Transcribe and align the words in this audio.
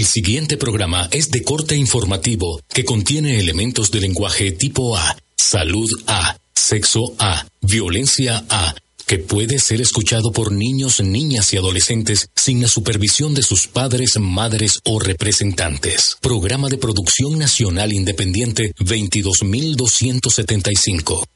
El 0.00 0.06
siguiente 0.06 0.56
programa 0.56 1.10
es 1.12 1.30
de 1.30 1.42
corte 1.42 1.76
informativo 1.76 2.62
que 2.72 2.86
contiene 2.86 3.38
elementos 3.38 3.90
de 3.90 4.00
lenguaje 4.00 4.50
tipo 4.50 4.96
A, 4.96 5.14
salud 5.36 5.90
A, 6.06 6.38
sexo 6.54 7.14
A, 7.18 7.46
violencia 7.60 8.42
A, 8.48 8.74
que 9.06 9.18
puede 9.18 9.58
ser 9.58 9.82
escuchado 9.82 10.32
por 10.32 10.52
niños, 10.52 11.02
niñas 11.02 11.52
y 11.52 11.58
adolescentes 11.58 12.30
sin 12.34 12.62
la 12.62 12.68
supervisión 12.68 13.34
de 13.34 13.42
sus 13.42 13.66
padres, 13.66 14.12
madres 14.18 14.80
o 14.86 15.00
representantes. 15.00 16.16
Programa 16.22 16.70
de 16.70 16.78
Producción 16.78 17.38
Nacional 17.38 17.92
Independiente 17.92 18.72
22275. 18.78 21.26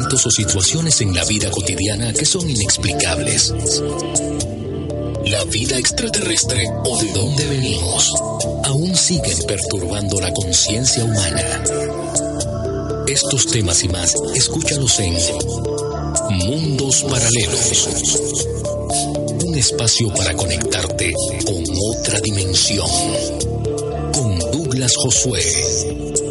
O 0.00 0.30
situaciones 0.30 1.00
en 1.00 1.12
la 1.12 1.24
vida 1.24 1.50
cotidiana 1.50 2.12
que 2.12 2.24
son 2.24 2.48
inexplicables. 2.48 3.52
La 5.26 5.44
vida 5.44 5.76
extraterrestre 5.76 6.66
o 6.84 7.02
de 7.02 7.12
dónde 7.12 7.44
venimos 7.46 8.08
aún 8.64 8.94
siguen 8.94 9.36
perturbando 9.46 10.20
la 10.20 10.32
conciencia 10.32 11.04
humana. 11.04 11.64
Estos 13.08 13.48
temas 13.48 13.82
y 13.82 13.88
más, 13.88 14.14
escúchalos 14.34 15.00
en 15.00 15.16
Mundos 16.30 17.02
Paralelos. 17.02 17.88
Un 19.44 19.58
espacio 19.58 20.14
para 20.14 20.32
conectarte 20.34 21.12
con 21.44 21.64
otra 21.92 22.20
dimensión. 22.20 22.88
Con 24.12 24.38
Douglas 24.52 24.92
Josué. 24.96 26.27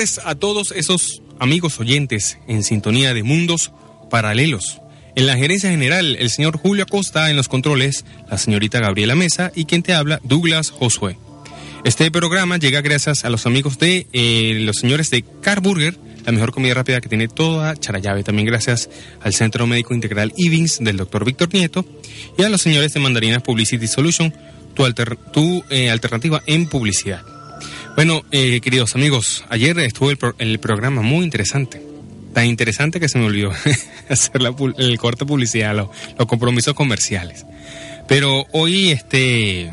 Tardes 0.00 0.20
a 0.24 0.34
todos 0.34 0.72
esos 0.72 1.20
amigos 1.38 1.78
oyentes 1.78 2.38
en 2.48 2.62
sintonía 2.62 3.12
de 3.12 3.22
Mundos 3.22 3.70
Paralelos. 4.08 4.80
En 5.14 5.26
la 5.26 5.36
gerencia 5.36 5.68
general, 5.68 6.16
el 6.18 6.30
señor 6.30 6.56
Julio 6.56 6.84
Acosta 6.84 7.28
en 7.28 7.36
los 7.36 7.48
controles, 7.48 8.06
la 8.30 8.38
señorita 8.38 8.80
Gabriela 8.80 9.14
Mesa 9.14 9.52
y 9.54 9.66
quien 9.66 9.82
te 9.82 9.92
habla, 9.92 10.18
Douglas 10.24 10.70
Josué. 10.70 11.18
Este 11.84 12.10
programa 12.10 12.56
llega 12.56 12.80
gracias 12.80 13.26
a 13.26 13.30
los 13.30 13.44
amigos 13.44 13.78
de 13.78 14.06
eh, 14.14 14.60
los 14.60 14.76
señores 14.76 15.10
de 15.10 15.22
Carburger, 15.42 15.98
la 16.24 16.32
mejor 16.32 16.52
comida 16.52 16.72
rápida 16.72 17.02
que 17.02 17.10
tiene 17.10 17.28
toda 17.28 17.76
Charayave. 17.76 18.24
También 18.24 18.46
gracias 18.46 18.88
al 19.20 19.34
Centro 19.34 19.66
Médico 19.66 19.92
Integral 19.92 20.32
IVINS 20.34 20.78
del 20.80 20.96
doctor 20.96 21.26
Víctor 21.26 21.52
Nieto 21.52 21.84
y 22.38 22.42
a 22.42 22.48
los 22.48 22.62
señores 22.62 22.94
de 22.94 23.00
Mandarinas 23.00 23.42
Publicity 23.42 23.86
Solution, 23.86 24.32
tu, 25.34 25.62
eh, 25.68 25.90
alternativa 25.90 26.42
en 26.46 26.66
publicidad. 26.70 27.22
Bueno, 28.00 28.22
eh, 28.30 28.62
queridos 28.62 28.94
amigos, 28.94 29.44
ayer 29.50 29.78
estuvo 29.80 30.10
el, 30.10 30.16
pro- 30.16 30.34
el 30.38 30.58
programa 30.58 31.02
muy 31.02 31.22
interesante. 31.22 31.82
Tan 32.32 32.46
interesante 32.46 32.98
que 32.98 33.10
se 33.10 33.18
me 33.18 33.26
olvidó 33.26 33.52
hacer 34.08 34.40
la 34.40 34.54
el 34.78 34.98
corte 34.98 35.26
publicidad, 35.26 35.76
lo- 35.76 35.92
los 36.18 36.26
compromisos 36.26 36.72
comerciales. 36.72 37.44
Pero 38.08 38.46
hoy 38.52 38.88
este 38.88 39.70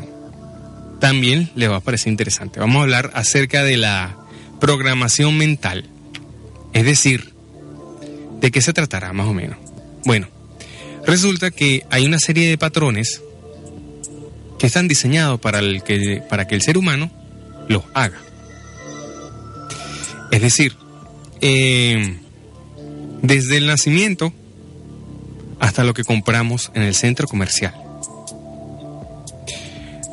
también 1.00 1.48
le 1.54 1.68
va 1.68 1.76
a 1.76 1.80
parecer 1.80 2.10
interesante. 2.10 2.60
Vamos 2.60 2.80
a 2.80 2.82
hablar 2.82 3.12
acerca 3.14 3.64
de 3.64 3.78
la 3.78 4.14
programación 4.60 5.34
mental. 5.38 5.88
Es 6.74 6.84
decir, 6.84 7.32
¿de 8.42 8.50
qué 8.50 8.60
se 8.60 8.74
tratará 8.74 9.14
más 9.14 9.26
o 9.28 9.32
menos? 9.32 9.56
Bueno, 10.04 10.28
resulta 11.06 11.50
que 11.50 11.86
hay 11.88 12.04
una 12.04 12.18
serie 12.18 12.46
de 12.46 12.58
patrones 12.58 13.22
que 14.58 14.66
están 14.66 14.86
diseñados 14.86 15.40
para, 15.40 15.60
el 15.60 15.82
que, 15.82 16.22
para 16.28 16.46
que 16.46 16.56
el 16.56 16.60
ser 16.60 16.76
humano 16.76 17.10
los 17.68 17.84
haga. 17.94 18.18
Es 20.30 20.42
decir, 20.42 20.76
eh, 21.40 22.18
desde 23.22 23.56
el 23.56 23.66
nacimiento 23.66 24.32
hasta 25.60 25.84
lo 25.84 25.94
que 25.94 26.04
compramos 26.04 26.70
en 26.74 26.82
el 26.82 26.94
centro 26.94 27.26
comercial. 27.26 27.74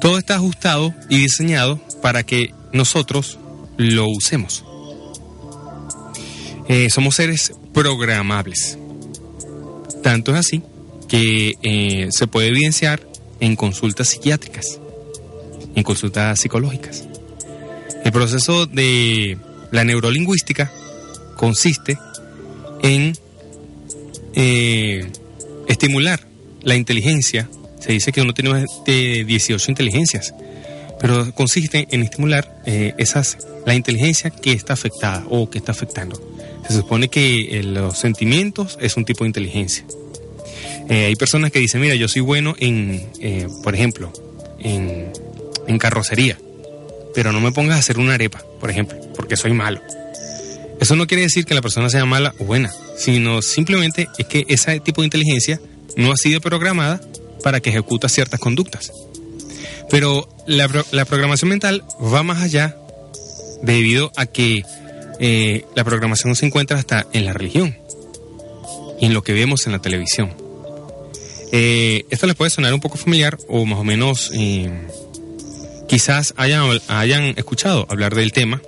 Todo 0.01 0.17
está 0.17 0.35
ajustado 0.35 0.93
y 1.09 1.17
diseñado 1.17 1.79
para 2.01 2.23
que 2.23 2.53
nosotros 2.73 3.39
lo 3.77 4.07
usemos. 4.07 4.63
Eh, 6.67 6.89
somos 6.89 7.16
seres 7.16 7.53
programables. 7.73 8.77
Tanto 10.03 10.31
es 10.33 10.39
así 10.39 10.61
que 11.07 11.55
eh, 11.61 12.07
se 12.11 12.27
puede 12.27 12.47
evidenciar 12.47 13.01
en 13.39 13.55
consultas 13.55 14.09
psiquiátricas, 14.09 14.79
en 15.75 15.83
consultas 15.83 16.39
psicológicas. 16.39 17.05
El 18.05 18.11
proceso 18.11 18.67
de 18.67 19.35
la 19.71 19.83
neurolingüística 19.83 20.71
consiste 21.35 21.97
en 22.83 23.17
eh, 24.35 25.11
estimular 25.67 26.19
la 26.61 26.75
inteligencia. 26.75 27.49
Se 27.79 27.93
dice 27.93 28.11
que 28.11 28.21
uno 28.21 28.35
tiene 28.35 28.51
más 28.51 28.66
de 28.85 29.25
18 29.25 29.71
inteligencias, 29.71 30.35
pero 31.01 31.33
consiste 31.33 31.88
en 31.89 32.03
estimular 32.03 32.61
eh, 32.67 32.93
esas, 32.99 33.39
la 33.66 33.73
inteligencia 33.73 34.29
que 34.29 34.51
está 34.51 34.73
afectada 34.73 35.25
o 35.31 35.49
que 35.49 35.57
está 35.57 35.72
afectando. 35.72 36.22
Se 36.67 36.75
supone 36.75 37.07
que 37.07 37.57
eh, 37.57 37.63
los 37.63 37.97
sentimientos 37.97 38.77
es 38.79 38.97
un 38.97 39.05
tipo 39.05 39.23
de 39.23 39.29
inteligencia. 39.29 39.83
Hay 40.87 41.16
personas 41.16 41.51
que 41.51 41.57
dicen, 41.57 41.81
mira, 41.81 41.95
yo 41.95 42.07
soy 42.07 42.22
bueno 42.22 42.53
en, 42.59 43.09
por 43.63 43.73
ejemplo, 43.73 44.13
en 44.59 45.79
carrocería, 45.79 46.37
pero 47.16 47.31
no 47.31 47.40
me 47.40 47.52
pongas 47.52 47.78
a 47.78 47.80
hacer 47.80 47.98
una 47.98 48.14
arepa, 48.14 48.44
por 48.59 48.70
ejemplo, 48.70 48.98
porque 49.16 49.36
soy 49.38 49.53
malo. 49.53 49.81
Eso 50.80 50.96
no 50.96 51.08
quiere 51.08 51.24
decir 51.24 51.46
que 51.46 51.53
la 51.56 51.62
persona 51.62 51.90
sea 51.90 52.06
mala 52.06 52.36
o 52.38 52.44
buena, 52.44 52.72
sino 52.98 53.42
simplemente 53.42 54.09
es 54.18 54.26
que 54.28 54.46
ese 54.50 54.80
tipo 54.81 55.02
de 55.02 55.06
inteligencia 55.06 55.59
no 55.96 56.12
ha 56.12 56.18
sido 56.18 56.42
programada 56.42 57.00
para 57.44 57.62
que 57.62 57.70
ejecuta 57.70 58.09
ciertas 58.09 58.40
conductas. 58.40 58.92
Pero 59.90 60.28
la, 60.48 60.68
pro- 60.68 60.86
la 60.92 61.06
programación 61.06 61.50
mental 61.50 61.84
va 62.02 62.24
más 62.24 62.42
allá 62.42 62.76
debido 63.62 64.12
a 64.18 64.26
que 64.26 64.64
eh, 65.20 65.64
la 65.76 65.84
programación 65.86 66.36
se 66.36 66.46
encuentra 66.46 66.78
hasta 66.78 67.08
en 67.14 67.24
la 67.24 67.32
religión 67.34 67.78
y 69.00 69.06
en 69.06 69.14
lo 69.14 69.24
que 69.24 69.32
vemos 69.34 69.66
en 69.68 69.72
la 69.72 69.80
televisión. 69.80 70.34
Eh, 71.53 72.06
esto 72.09 72.28
les 72.28 72.36
puede 72.36 72.50
sonar 72.50 72.74
un 72.74 72.82
poco 72.82 72.97
familiar 72.97 73.38
o 73.47 73.66
más 73.66 73.80
o 73.80 73.84
menos 73.86 74.32
eh, 74.34 74.70
quizás 75.88 76.34
hayan, 76.38 77.34
escuchado 77.38 77.85
hablar 77.90 78.16
del 78.16 78.31
tema, 78.31 78.62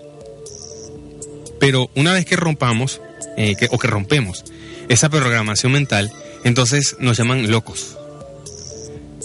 pero 1.59 1.89
una 1.95 2.13
vez 2.13 2.25
que 2.25 2.35
rompamos 2.35 3.01
eh, 3.37 3.55
o 3.71 3.77
que 3.79 3.87
rompemos 3.87 4.43
esa 4.89 5.09
programación 5.09 5.71
mental, 5.71 6.11
entonces 6.43 6.95
nos 6.99 7.17
llaman 7.17 7.49
locos. 7.51 7.97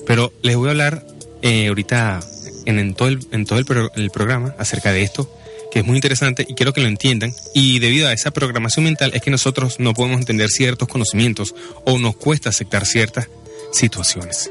Pero 0.07 0.33
les 0.43 0.57
voy 0.57 0.69
a 0.69 0.71
hablar 0.73 1.07
eh, 1.43 1.69
ahorita 1.69 2.21
en, 2.65 2.79
en 2.79 2.95
todo, 2.95 3.09
el, 3.09 3.21
en 3.31 3.45
todo 3.45 3.59
el, 3.59 3.65
pro- 3.65 3.93
el 3.95 4.11
programa 4.11 4.55
acerca 4.59 4.93
de 4.93 5.03
esto, 5.03 5.33
que 5.71 5.79
es 5.81 5.85
muy 5.85 5.97
interesante 5.97 6.45
y 6.49 6.55
quiero 6.55 6.73
que 6.73 6.81
lo 6.81 6.89
entiendan. 6.89 7.35
Y 7.55 7.79
debido 7.79 8.09
a 8.09 8.13
esa 8.13 8.31
programación 8.31 8.85
mental 8.85 9.13
es 9.15 9.23
que 9.23 9.31
nosotros 9.31 9.79
no 9.79 9.95
podemos 9.95 10.19
entender 10.21 10.49
ciertos 10.51 10.89
conocimientos 10.89 11.55
o 11.85 11.99
nos 11.99 12.17
cuesta 12.17 12.49
aceptar 12.49 12.87
ciertas 12.87 13.29
situaciones. 13.73 14.51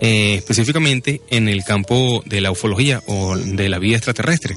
Eh, 0.00 0.34
específicamente 0.36 1.20
en 1.30 1.48
el 1.48 1.62
campo 1.62 2.22
de 2.24 2.40
la 2.40 2.50
ufología 2.50 3.02
o 3.06 3.36
de 3.36 3.68
la 3.68 3.78
vida 3.78 3.96
extraterrestre. 3.96 4.56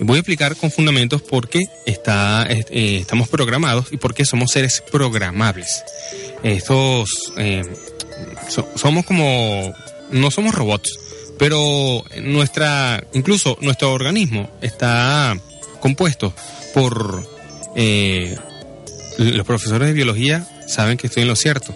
Voy 0.00 0.18
a 0.18 0.20
explicar 0.20 0.54
con 0.54 0.70
fundamentos 0.70 1.20
por 1.20 1.48
qué 1.48 1.58
está, 1.84 2.46
eh, 2.48 2.98
estamos 3.00 3.28
programados 3.28 3.86
y 3.90 3.96
por 3.96 4.14
qué 4.14 4.24
somos 4.24 4.52
seres 4.52 4.80
programables. 4.92 5.82
Estos 6.44 7.32
eh, 7.36 7.62
so- 8.48 8.68
somos 8.76 9.04
como 9.04 9.74
no 10.12 10.30
somos 10.30 10.54
robots, 10.54 10.96
pero 11.40 12.04
nuestra 12.22 13.02
incluso 13.14 13.58
nuestro 13.60 13.92
organismo 13.92 14.48
está 14.62 15.36
compuesto 15.80 16.32
por 16.72 17.26
los 19.18 19.46
profesores 19.46 19.88
de 19.88 19.92
biología 19.94 20.46
saben 20.68 20.96
que 20.96 21.08
estoy 21.08 21.22
en 21.24 21.28
lo 21.28 21.36
cierto. 21.36 21.74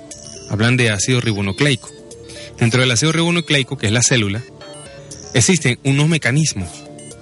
Hablan 0.51 0.77
de 0.77 0.91
ácido 0.91 1.21
ribonucleico. 1.21 1.91
Dentro 2.63 2.81
del 2.81 2.93
ácido 2.93 3.11
ribonucleico, 3.11 3.77
que 3.77 3.87
es 3.89 3.93
la 3.93 4.03
célula, 4.03 4.41
existen 5.35 5.81
unos 5.83 6.09
mecanismos 6.09 6.69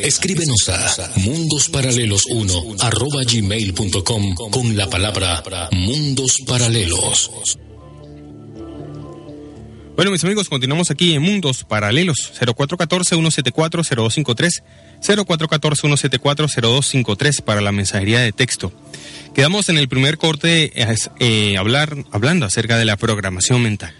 Escríbenos 0.08 0.68
a 0.70 1.12
mundosparalelos1 1.16 2.76
arroba 2.80 3.20
gmail.com 3.30 4.34
con 4.50 4.74
la 4.76 4.88
palabra 4.88 5.68
Mundos 5.72 6.38
Paralelos. 6.46 7.30
Bueno, 9.94 10.10
mis 10.10 10.24
amigos, 10.24 10.48
continuamos 10.48 10.90
aquí 10.90 11.12
en 11.12 11.20
Mundos 11.20 11.64
Paralelos. 11.64 12.32
0414-174-0253, 12.40 14.62
0414-174-0253 15.02 17.42
para 17.42 17.60
la 17.60 17.72
mensajería 17.72 18.20
de 18.20 18.32
texto. 18.32 18.72
Quedamos 19.34 19.68
en 19.68 19.76
el 19.76 19.88
primer 19.88 20.16
corte 20.16 20.72
eh, 21.18 21.58
hablar, 21.58 21.94
hablando 22.12 22.46
acerca 22.46 22.78
de 22.78 22.86
la 22.86 22.96
programación 22.96 23.62
mental. 23.62 23.92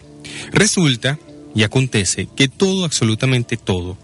Resulta 0.52 1.18
y 1.54 1.64
acontece 1.64 2.28
que 2.34 2.48
todo, 2.48 2.86
absolutamente 2.86 3.58
todo, 3.58 3.98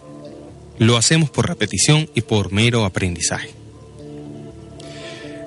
lo 0.78 0.96
hacemos 0.96 1.30
por 1.30 1.48
repetición 1.48 2.08
y 2.14 2.22
por 2.22 2.52
mero 2.52 2.84
aprendizaje. 2.84 3.50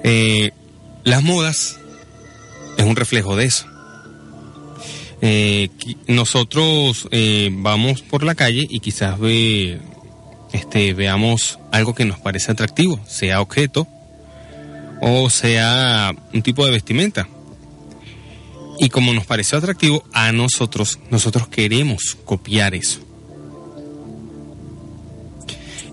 Eh, 0.03 0.51
las 1.03 1.23
modas 1.23 1.79
es 2.77 2.85
un 2.85 2.95
reflejo 2.95 3.35
de 3.35 3.45
eso. 3.45 3.65
Eh, 5.21 5.69
nosotros 6.07 7.07
eh, 7.11 7.49
vamos 7.51 8.01
por 8.03 8.23
la 8.23 8.35
calle 8.35 8.67
y 8.69 8.79
quizás 8.79 9.19
ve, 9.19 9.79
este, 10.53 10.93
veamos 10.93 11.59
algo 11.71 11.95
que 11.95 12.05
nos 12.05 12.19
parece 12.19 12.51
atractivo, 12.51 12.99
sea 13.07 13.41
objeto 13.41 13.87
o 15.01 15.29
sea 15.29 16.13
un 16.33 16.41
tipo 16.41 16.65
de 16.65 16.71
vestimenta. 16.71 17.27
Y 18.79 18.89
como 18.89 19.13
nos 19.13 19.25
pareció 19.25 19.57
atractivo 19.57 20.03
a 20.13 20.31
nosotros, 20.31 20.99
nosotros 21.09 21.47
queremos 21.47 22.15
copiar 22.25 22.75
eso. 22.75 23.06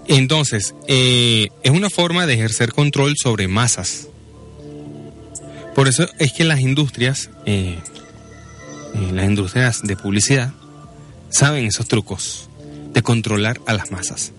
Entonces, 0.06 0.74
eh, 0.86 1.48
es 1.62 1.70
una 1.70 1.90
forma 1.90 2.26
de 2.26 2.34
ejercer 2.34 2.72
control 2.72 3.14
sobre 3.16 3.48
masas. 3.48 4.08
Por 5.74 5.88
eso 5.88 6.06
es 6.18 6.32
que 6.32 6.44
las 6.44 6.60
industrias, 6.60 7.30
eh, 7.46 7.78
eh, 8.94 9.12
las 9.12 9.24
industrias 9.24 9.82
de 9.82 9.96
publicidad, 9.96 10.52
saben 11.30 11.64
esos 11.64 11.88
trucos 11.88 12.48
de 12.92 13.02
controlar 13.02 13.60
a 13.66 13.72
las 13.72 13.90
masas. 13.90 14.32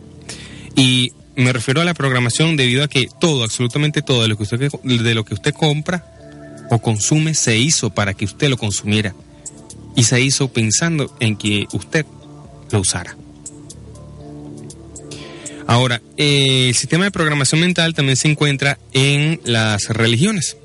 Y 0.76 1.12
me 1.36 1.52
refiero 1.52 1.82
a 1.82 1.86
la 1.86 1.94
programación 1.94 2.56
debido 2.56 2.84
a 2.84 2.88
que 2.88 3.10
todo, 3.20 3.44
absolutamente 3.44 4.02
todo 4.02 4.22
de 4.22 4.30
lo 4.30 4.38
que 4.38 4.44
usted, 4.44 4.72
de 4.72 5.16
lo 5.16 5.26
que 5.26 5.34
usted 5.34 5.54
compra 5.54 6.12
o 6.70 6.80
consume 6.80 7.34
se 7.34 7.58
hizo 7.58 7.90
para 7.90 8.14
que 8.14 8.26
usted 8.26 8.50
lo 8.50 8.58
consumiera. 8.58 9.14
Y 9.96 10.04
se 10.04 10.22
hizo 10.22 10.50
pensando 10.50 11.16
en 11.20 11.38
que 11.38 11.68
usted 11.74 12.06
lo 12.72 12.80
usara. 12.80 13.18
Ahora, 15.68 16.02
eh, 16.18 16.68
el 16.70 16.76
sistema 16.76 17.06
de 17.06 17.12
programación 17.12 17.62
mental 17.62 17.94
también 17.94 18.18
se 18.18 18.28
encuentra 18.28 18.78
en 18.94 19.40
las 19.46 19.90
religiones. 19.90 20.58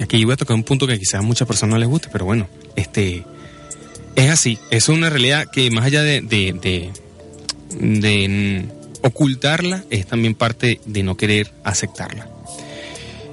Aquí 0.00 0.24
voy 0.24 0.34
a 0.34 0.36
tocar 0.36 0.54
un 0.54 0.62
punto 0.62 0.86
que 0.86 0.98
quizás 0.98 1.20
a 1.20 1.22
muchas 1.22 1.46
personas 1.46 1.74
no 1.74 1.78
les 1.78 1.88
guste, 1.88 2.08
pero 2.10 2.24
bueno, 2.24 2.48
este 2.76 3.24
es 4.16 4.30
así. 4.30 4.58
Es 4.70 4.88
una 4.88 5.10
realidad 5.10 5.46
que 5.50 5.70
más 5.70 5.84
allá 5.84 6.02
de, 6.02 6.20
de, 6.22 6.90
de, 7.78 8.64
ocultarla, 9.02 9.84
es 9.90 10.06
también 10.06 10.34
parte 10.34 10.80
de 10.84 11.02
no 11.02 11.16
querer 11.16 11.50
aceptarla. 11.64 12.28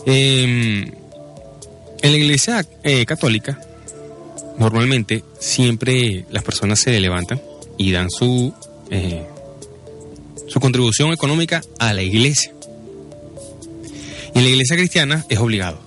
Em, 0.05 0.91
en 2.01 2.11
la 2.11 2.17
iglesia 2.17 2.65
eh, 2.83 3.05
católica, 3.05 3.59
normalmente 4.57 5.23
siempre 5.39 6.25
las 6.31 6.43
personas 6.43 6.79
se 6.79 6.99
levantan 6.99 7.41
y 7.77 7.91
dan 7.91 8.09
su 8.09 8.53
eh, 8.89 9.25
su 10.57 10.61
contribución 10.61 11.13
económica 11.13 11.61
a 11.77 11.93
la 11.93 12.01
iglesia. 12.01 12.51
Y 14.33 14.39
en 14.39 14.43
la 14.43 14.49
iglesia 14.49 14.75
cristiana 14.75 15.23
es 15.29 15.37
obligado, 15.37 15.79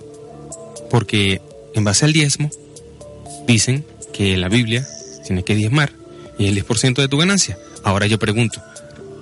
porque 0.89 1.41
en 1.75 1.83
base 1.83 2.05
al 2.05 2.13
diezmo 2.13 2.49
dicen 3.45 3.83
que 4.13 4.37
la 4.37 4.47
Biblia 4.47 4.87
tiene 5.25 5.43
que 5.43 5.55
diezmar 5.55 5.91
y 6.39 6.47
el 6.47 6.55
10% 6.55 7.01
de 7.01 7.09
tu 7.09 7.17
ganancia. 7.17 7.57
Ahora 7.83 8.05
yo 8.05 8.17
pregunto, 8.17 8.61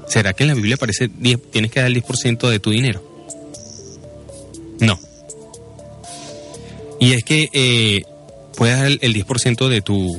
¿será 0.08 0.34
que 0.34 0.44
en 0.44 0.50
la 0.50 0.54
Biblia 0.54 0.76
aparece 0.76 1.10
10, 1.18 1.50
tienes 1.50 1.72
que 1.72 1.80
dar 1.80 1.88
el 1.88 2.04
10% 2.04 2.48
de 2.48 2.60
tu 2.60 2.70
dinero? 2.70 3.02
No. 4.80 5.00
Y 7.00 7.14
es 7.14 7.24
que 7.24 7.50
eh, 7.54 8.04
puedes 8.56 8.78
dar 8.78 8.86
el, 8.86 9.00
el 9.02 9.16
10% 9.16 9.68
de 9.68 9.82
tu 9.82 10.16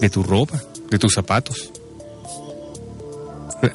de 0.00 0.10
tu 0.10 0.24
ropa, 0.24 0.60
de 0.90 0.98
tus 0.98 1.14
zapatos, 1.14 1.69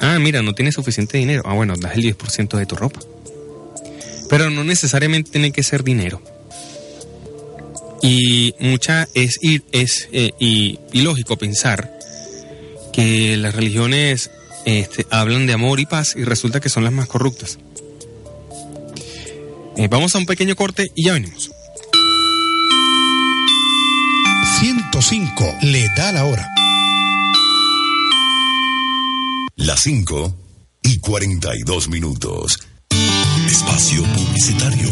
Ah, 0.00 0.18
mira, 0.18 0.42
no 0.42 0.54
tienes 0.54 0.74
suficiente 0.74 1.18
dinero. 1.18 1.42
Ah, 1.44 1.54
bueno, 1.54 1.74
das 1.76 1.96
el 1.96 2.02
10% 2.02 2.56
de 2.56 2.66
tu 2.66 2.76
ropa. 2.76 3.00
Pero 4.28 4.50
no 4.50 4.64
necesariamente 4.64 5.30
tiene 5.30 5.52
que 5.52 5.62
ser 5.62 5.84
dinero. 5.84 6.20
Y 8.02 8.54
mucha 8.58 9.08
es 9.14 9.38
ir, 9.40 9.64
es 9.72 10.08
eh, 10.12 10.32
y, 10.38 10.78
lógico 10.92 11.36
pensar 11.36 11.92
que 12.92 13.36
las 13.36 13.54
religiones 13.54 14.30
este, 14.64 15.06
hablan 15.10 15.46
de 15.46 15.52
amor 15.52 15.80
y 15.80 15.86
paz 15.86 16.14
y 16.16 16.24
resulta 16.24 16.60
que 16.60 16.68
son 16.68 16.84
las 16.84 16.92
más 16.92 17.06
corruptas. 17.06 17.58
Eh, 19.76 19.88
vamos 19.88 20.14
a 20.14 20.18
un 20.18 20.26
pequeño 20.26 20.56
corte 20.56 20.90
y 20.94 21.04
ya 21.04 21.12
venimos. 21.12 21.50
105 24.60 25.54
le 25.62 25.88
da 25.96 26.12
la 26.12 26.24
hora. 26.24 26.48
Las 29.58 29.84
5 29.84 30.34
y 30.82 30.98
42 30.98 31.88
minutos. 31.88 32.58
Espacio 33.46 34.02
publicitario. 34.02 34.90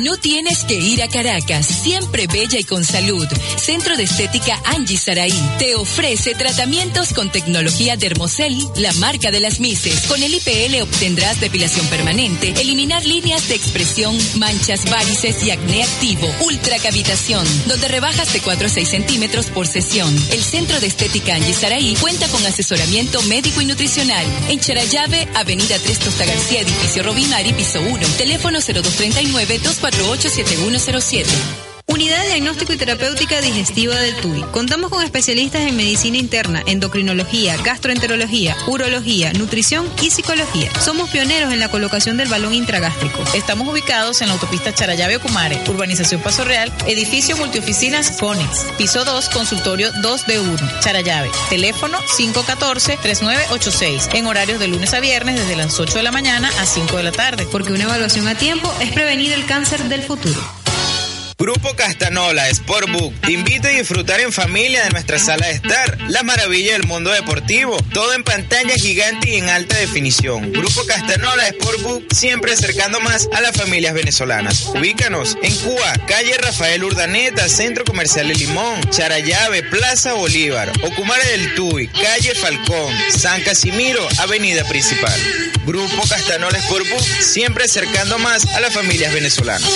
No 0.00 0.16
tienes 0.16 0.64
que 0.64 0.76
ir 0.76 1.02
a 1.02 1.08
Caracas, 1.08 1.66
siempre 1.66 2.26
bella 2.26 2.58
y 2.58 2.64
con 2.64 2.84
salud. 2.84 3.28
Centro 3.56 3.98
de 3.98 4.04
Estética 4.04 4.58
Angie 4.64 4.96
Saraí 4.96 5.50
te 5.58 5.74
ofrece 5.74 6.34
tratamientos 6.34 7.12
con 7.12 7.30
tecnología 7.30 7.98
Dermocel, 7.98 8.56
la 8.76 8.94
marca 8.94 9.30
de 9.30 9.40
las 9.40 9.60
Mises. 9.60 10.06
Con 10.06 10.22
el 10.22 10.32
IPL 10.32 10.80
obtendrás 10.80 11.40
depilación 11.40 11.86
permanente, 11.88 12.54
eliminar 12.58 13.04
líneas 13.04 13.46
de 13.48 13.56
expresión, 13.56 14.16
manchas, 14.38 14.88
varices 14.88 15.42
y 15.42 15.50
acné 15.50 15.82
activo, 15.82 16.32
ultracavitación, 16.46 17.46
donde 17.66 17.88
rebajas 17.88 18.32
de 18.32 18.40
4 18.40 18.68
a 18.68 18.70
6 18.70 18.88
centímetros 18.88 19.46
por 19.48 19.66
sesión. 19.66 20.16
El 20.32 20.42
Centro 20.42 20.80
de 20.80 20.86
Estética 20.86 21.34
Angie 21.34 21.52
Saraí 21.52 21.94
cuenta 22.00 22.26
con 22.28 22.44
asesoramiento 22.46 23.20
médico 23.22 23.60
y 23.60 23.66
nutricional. 23.66 24.24
En 24.48 24.60
Charayave, 24.60 25.28
Avenida 25.34 25.78
3 25.78 25.98
Tosta 25.98 26.24
García, 26.24 26.62
edificio 26.62 27.02
Robimari, 27.02 27.52
piso 27.52 27.82
1. 27.82 27.98
Teléfono 28.16 28.60
0239 28.60 29.46
24 29.46 29.89
487107. 29.90 31.69
Unidad 31.90 32.22
de 32.22 32.28
Diagnóstico 32.28 32.72
y 32.72 32.76
Terapéutica 32.76 33.40
Digestiva 33.40 33.96
del 33.96 34.14
TUI. 34.14 34.42
Contamos 34.52 34.90
con 34.90 35.02
especialistas 35.02 35.62
en 35.62 35.76
medicina 35.76 36.18
interna, 36.18 36.62
endocrinología, 36.66 37.56
gastroenterología, 37.56 38.56
urología, 38.68 39.32
nutrición 39.32 39.90
y 40.00 40.10
psicología. 40.10 40.70
Somos 40.80 41.10
pioneros 41.10 41.52
en 41.52 41.58
la 41.58 41.68
colocación 41.68 42.16
del 42.16 42.28
balón 42.28 42.54
intragástrico. 42.54 43.24
Estamos 43.34 43.66
ubicados 43.66 44.22
en 44.22 44.28
la 44.28 44.34
autopista 44.34 44.72
Charallave 44.72 45.16
Ocumare, 45.16 45.60
Urbanización 45.66 46.20
Paso 46.22 46.44
Real, 46.44 46.72
edificio 46.86 47.36
multioficinas 47.36 48.12
Conex, 48.12 48.66
piso 48.78 49.04
2, 49.04 49.28
consultorio 49.30 49.92
2B1, 49.94 50.78
Charallave. 50.78 51.28
Teléfono 51.48 51.98
514-3986, 52.16 54.14
en 54.14 54.26
horarios 54.28 54.60
de 54.60 54.68
lunes 54.68 54.94
a 54.94 55.00
viernes 55.00 55.40
desde 55.40 55.56
las 55.56 55.80
8 55.80 55.98
de 55.98 56.04
la 56.04 56.12
mañana 56.12 56.52
a 56.60 56.66
5 56.66 56.96
de 56.96 57.02
la 57.02 57.10
tarde. 57.10 57.48
Porque 57.50 57.72
una 57.72 57.82
evaluación 57.82 58.28
a 58.28 58.36
tiempo 58.36 58.72
es 58.78 58.92
prevenir 58.92 59.32
el 59.32 59.44
cáncer 59.44 59.82
del 59.88 60.04
futuro. 60.04 60.59
Grupo 61.40 61.74
Castanola 61.74 62.52
Sportbook 62.54 63.18
te 63.22 63.32
invita 63.32 63.68
a 63.68 63.70
disfrutar 63.70 64.20
en 64.20 64.30
familia 64.30 64.84
de 64.84 64.90
nuestra 64.90 65.18
sala 65.18 65.46
de 65.46 65.54
estar, 65.54 65.98
la 66.10 66.22
maravilla 66.22 66.74
del 66.74 66.86
mundo 66.86 67.10
deportivo, 67.10 67.78
todo 67.94 68.12
en 68.12 68.22
pantalla 68.22 68.74
gigante 68.74 69.30
y 69.30 69.36
en 69.36 69.48
alta 69.48 69.78
definición. 69.78 70.52
Grupo 70.52 70.84
Castanola 70.84 71.48
Sportbook 71.48 72.12
siempre 72.12 72.52
acercando 72.52 73.00
más 73.00 73.26
a 73.32 73.40
las 73.40 73.56
familias 73.56 73.94
venezolanas. 73.94 74.66
Ubícanos 74.66 75.38
en 75.42 75.56
Cuba, 75.56 75.94
calle 76.06 76.36
Rafael 76.36 76.84
Urdaneta, 76.84 77.48
Centro 77.48 77.86
Comercial 77.86 78.30
El 78.30 78.36
Limón, 78.36 78.78
Charayave, 78.90 79.62
Plaza 79.62 80.12
Bolívar, 80.12 80.70
Ocumare 80.82 81.26
del 81.26 81.54
Tuy, 81.54 81.88
calle 81.88 82.34
Falcón, 82.34 82.92
San 83.16 83.40
Casimiro, 83.44 84.06
Avenida 84.18 84.62
Principal. 84.64 85.18
Grupo 85.64 86.06
Castanola 86.06 86.60
Sportbook 86.60 87.22
siempre 87.22 87.64
acercando 87.64 88.18
más 88.18 88.44
a 88.44 88.60
las 88.60 88.74
familias 88.74 89.14
venezolanas. 89.14 89.70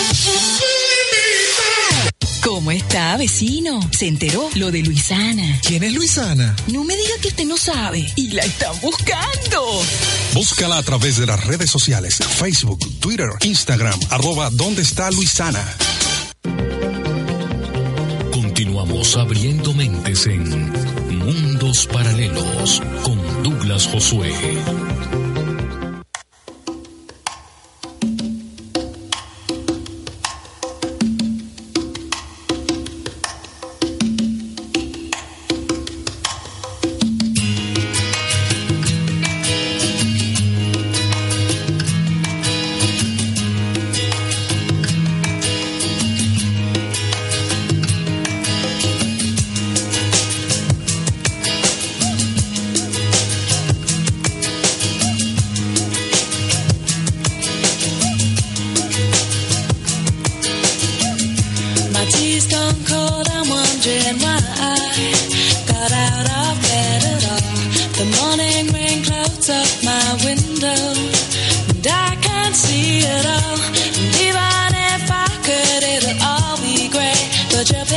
¿Cómo 2.45 2.71
está, 2.71 3.17
vecino? 3.17 3.81
¿Se 3.91 4.07
enteró 4.07 4.51
lo 4.57 4.71
de 4.71 4.83
Luisana? 4.83 5.61
¿Quién 5.63 5.83
es 5.83 5.95
Luisana? 5.95 6.55
No 6.67 6.85
me 6.85 6.95
diga 6.95 7.15
que 7.23 7.29
usted 7.29 7.47
no 7.47 7.57
sabe. 7.57 8.07
Y 8.17 8.29
la 8.33 8.43
están 8.43 8.79
buscando. 8.83 9.83
Búscala 10.35 10.77
a 10.77 10.83
través 10.83 11.17
de 11.17 11.25
las 11.25 11.43
redes 11.47 11.71
sociales, 11.71 12.17
Facebook, 12.17 12.81
Twitter, 13.01 13.31
Instagram, 13.41 13.99
arroba 14.11 14.51
¿Dónde 14.51 14.83
está 14.83 15.11
Luisana? 15.11 15.65
Continuamos 18.31 19.17
abriendo 19.17 19.73
mentes 19.73 20.27
en 20.27 20.71
Mundos 21.19 21.89
Paralelos 21.91 22.83
con 23.05 23.43
Douglas 23.43 23.87
Josué. 23.87 24.31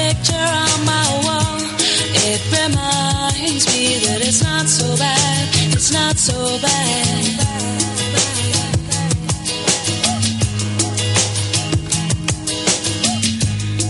Picture 0.07 0.49
on 0.63 0.79
my 0.85 1.07
wall, 1.25 1.59
it 2.27 2.41
reminds 2.55 3.63
me 3.73 3.99
that 4.05 4.19
it's 4.27 4.41
not 4.41 4.65
so 4.65 4.87
bad. 4.95 5.43
It's 5.75 5.91
not 5.91 6.15
so 6.15 6.37
bad. 6.63 7.23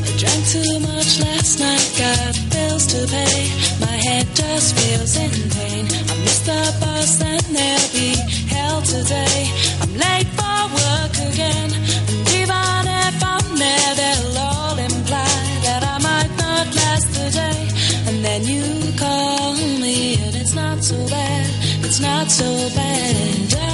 I 0.06 0.12
drank 0.22 0.44
too 0.56 0.74
much 0.90 1.12
last 1.26 1.54
night, 1.60 1.88
got 2.02 2.34
bills 2.52 2.86
to 2.94 3.00
pay. 3.14 3.38
My 3.86 3.98
head 4.08 4.26
just 4.34 4.70
feels 4.78 5.14
in 5.24 5.34
pain. 5.58 5.86
I 6.12 6.16
missed 6.26 6.46
the 6.46 6.64
bus 6.82 7.22
and 7.22 7.46
there'll 7.56 7.92
be 7.94 8.10
hell 8.54 8.82
today. 8.82 9.67
Not 22.18 22.32
so 22.32 22.70
bad. 22.76 23.67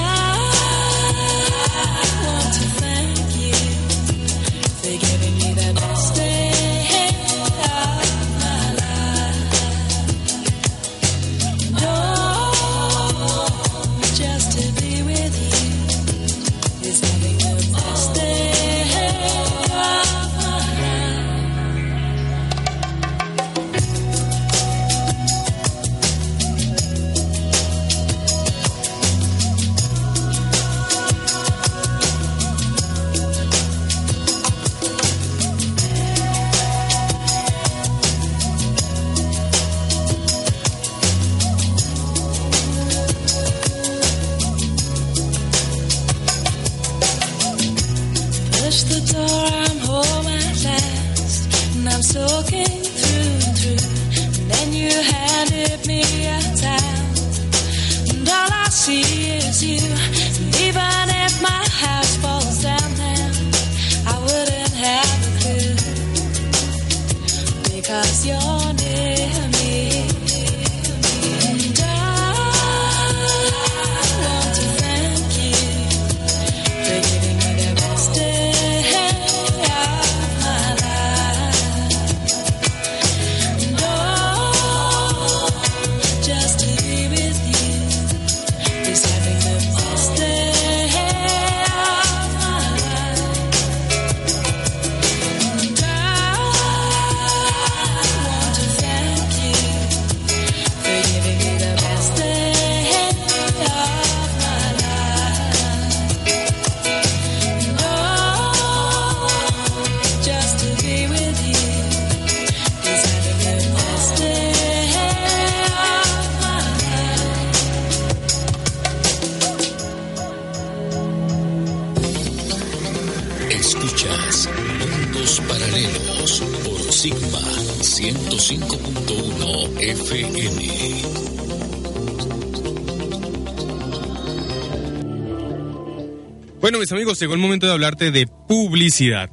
Llegó 137.23 137.35
el 137.35 137.39
momento 137.39 137.67
de 137.67 137.71
hablarte 137.71 138.11
de 138.11 138.27
publicidad. 138.27 139.29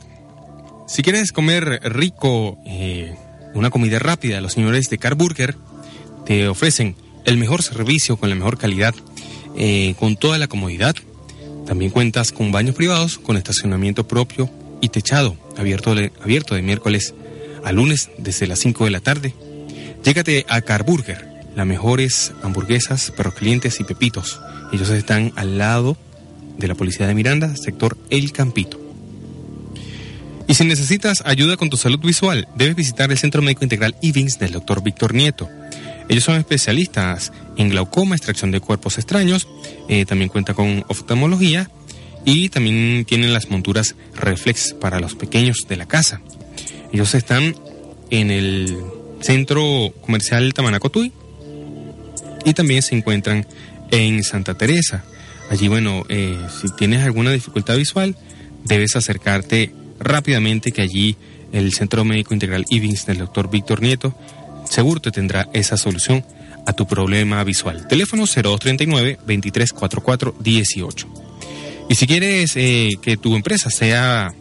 Si 0.86 1.02
quieres 1.02 1.32
comer 1.32 1.80
rico, 1.82 2.56
eh, 2.64 3.16
una 3.52 3.70
comida 3.70 3.98
rápida, 3.98 4.40
los 4.40 4.52
señores 4.52 4.88
de 4.90 4.98
Car 4.98 5.16
Burger 5.16 5.56
te 6.24 6.46
ofrecen 6.46 6.94
el 7.24 7.36
mejor 7.36 7.64
servicio 7.64 8.16
con 8.16 8.28
la 8.28 8.36
mejor 8.36 8.58
calidad, 8.58 8.94
eh, 9.56 9.96
con 9.98 10.14
toda 10.14 10.38
la 10.38 10.46
comodidad. 10.46 10.94
También 11.66 11.90
cuentas 11.90 12.30
con 12.30 12.52
baños 12.52 12.76
privados, 12.76 13.18
con 13.18 13.36
estacionamiento 13.36 14.06
propio 14.06 14.48
y 14.80 14.90
techado, 14.90 15.36
abierto 15.56 15.92
abierto 16.22 16.54
de 16.54 16.62
miércoles 16.62 17.12
a 17.64 17.72
lunes 17.72 18.08
desde 18.18 18.46
las 18.46 18.60
5 18.60 18.84
de 18.84 18.90
la 18.92 19.00
tarde. 19.00 19.34
Llégate 20.04 20.46
a 20.48 20.60
Car 20.60 20.84
Burger, 20.84 21.26
las 21.56 21.66
mejores 21.66 22.34
hamburguesas, 22.44 23.10
perros 23.10 23.34
clientes 23.34 23.80
y 23.80 23.84
pepitos. 23.84 24.40
Ellos 24.72 24.90
están 24.90 25.32
al 25.34 25.58
lado 25.58 25.94
de 25.94 26.09
la 26.68 26.74
Policía 26.74 27.06
de 27.06 27.14
Miranda, 27.14 27.56
sector 27.56 27.96
El 28.10 28.32
Campito. 28.32 28.80
Y 30.46 30.54
si 30.54 30.64
necesitas 30.64 31.22
ayuda 31.24 31.56
con 31.56 31.70
tu 31.70 31.76
salud 31.76 32.00
visual, 32.00 32.48
debes 32.56 32.74
visitar 32.74 33.10
el 33.10 33.18
Centro 33.18 33.40
Médico 33.40 33.64
Integral 33.64 33.94
IVINS 34.02 34.38
del 34.38 34.52
Dr. 34.52 34.82
Víctor 34.82 35.14
Nieto. 35.14 35.48
Ellos 36.08 36.24
son 36.24 36.36
especialistas 36.36 37.32
en 37.56 37.68
glaucoma, 37.68 38.16
extracción 38.16 38.50
de 38.50 38.58
cuerpos 38.58 38.98
extraños, 38.98 39.46
eh, 39.88 40.04
también 40.06 40.28
cuenta 40.28 40.54
con 40.54 40.84
oftalmología 40.88 41.70
y 42.24 42.48
también 42.48 43.04
tienen 43.04 43.32
las 43.32 43.48
monturas 43.48 43.94
reflex 44.16 44.74
para 44.74 44.98
los 44.98 45.14
pequeños 45.14 45.58
de 45.68 45.76
la 45.76 45.86
casa. 45.86 46.20
Ellos 46.92 47.14
están 47.14 47.54
en 48.10 48.32
el 48.32 48.76
Centro 49.20 49.94
Comercial 50.00 50.52
Tamanacotuy 50.52 51.12
y 52.44 52.54
también 52.54 52.82
se 52.82 52.96
encuentran 52.96 53.46
en 53.90 54.24
Santa 54.24 54.54
Teresa. 54.54 55.04
Allí, 55.50 55.68
bueno, 55.68 56.04
eh, 56.08 56.38
si 56.60 56.68
tienes 56.76 57.04
alguna 57.04 57.32
dificultad 57.32 57.76
visual, 57.76 58.16
debes 58.64 58.94
acercarte 58.94 59.74
rápidamente 59.98 60.70
que 60.70 60.80
allí 60.80 61.16
el 61.52 61.72
Centro 61.72 62.04
Médico 62.04 62.34
Integral 62.34 62.66
IVINS 62.70 63.06
del 63.06 63.18
doctor 63.18 63.50
Víctor 63.50 63.82
Nieto 63.82 64.14
seguro 64.64 65.00
te 65.00 65.10
tendrá 65.10 65.48
esa 65.52 65.76
solución 65.76 66.24
a 66.66 66.72
tu 66.72 66.86
problema 66.86 67.42
visual. 67.42 67.88
Teléfono 67.88 68.26
0239-2344-18. 68.26 71.06
Y 71.88 71.96
si 71.96 72.06
quieres 72.06 72.52
eh, 72.54 72.90
que 73.02 73.16
tu 73.16 73.34
empresa 73.34 73.70
sea 73.70 74.32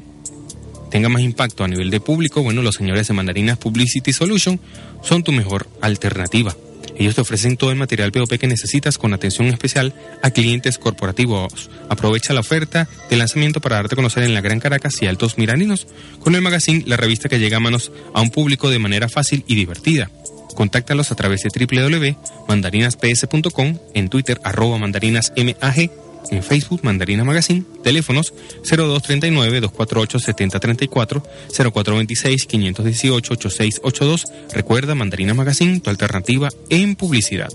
tenga 0.91 1.09
más 1.09 1.23
impacto 1.23 1.63
a 1.63 1.67
nivel 1.67 1.89
de 1.89 1.99
público, 1.99 2.43
bueno, 2.43 2.61
los 2.61 2.75
señores 2.75 3.07
de 3.07 3.15
Mandarinas 3.15 3.57
Publicity 3.57 4.13
Solution 4.13 4.59
son 5.01 5.23
tu 5.23 5.31
mejor 5.31 5.67
alternativa. 5.81 6.55
Ellos 6.99 7.15
te 7.15 7.21
ofrecen 7.21 7.55
todo 7.55 7.71
el 7.71 7.77
material 7.77 8.11
POP 8.11 8.37
que 8.37 8.47
necesitas 8.47 8.97
con 8.97 9.13
atención 9.13 9.47
especial 9.47 9.93
a 10.21 10.31
clientes 10.31 10.77
corporativos. 10.77 11.69
Aprovecha 11.87 12.33
la 12.33 12.41
oferta 12.41 12.89
de 13.09 13.15
lanzamiento 13.15 13.61
para 13.61 13.77
darte 13.77 13.95
a 13.95 13.97
conocer 13.97 14.23
en 14.23 14.33
la 14.33 14.41
Gran 14.41 14.59
Caracas 14.59 15.01
y 15.01 15.07
Altos 15.07 15.37
Miraninos 15.37 15.87
con 16.19 16.35
el 16.35 16.41
magazine 16.41 16.83
La 16.85 16.97
Revista 16.97 17.29
que 17.29 17.39
llega 17.39 17.55
a 17.57 17.61
manos 17.61 17.93
a 18.13 18.21
un 18.21 18.31
público 18.31 18.69
de 18.69 18.79
manera 18.79 19.07
fácil 19.07 19.45
y 19.47 19.55
divertida. 19.55 20.11
Contáctalos 20.55 21.13
a 21.13 21.15
través 21.15 21.43
de 21.43 21.65
www.mandarinasps.com, 21.65 23.77
en 23.93 24.09
Twitter 24.09 24.41
arroba 24.43 24.77
mandarinasmag 24.77 26.08
en 26.31 26.43
Facebook, 26.43 26.81
Mandarina 26.83 27.23
Magazine, 27.23 27.63
teléfonos 27.83 28.33
0239-248-7034, 28.63 31.23
0426-518-8682. 31.49 34.23
Recuerda, 34.53 34.95
Mandarina 34.95 35.33
Magazine, 35.33 35.79
tu 35.79 35.89
alternativa 35.89 36.49
en 36.69 36.95
publicidad. 36.95 37.49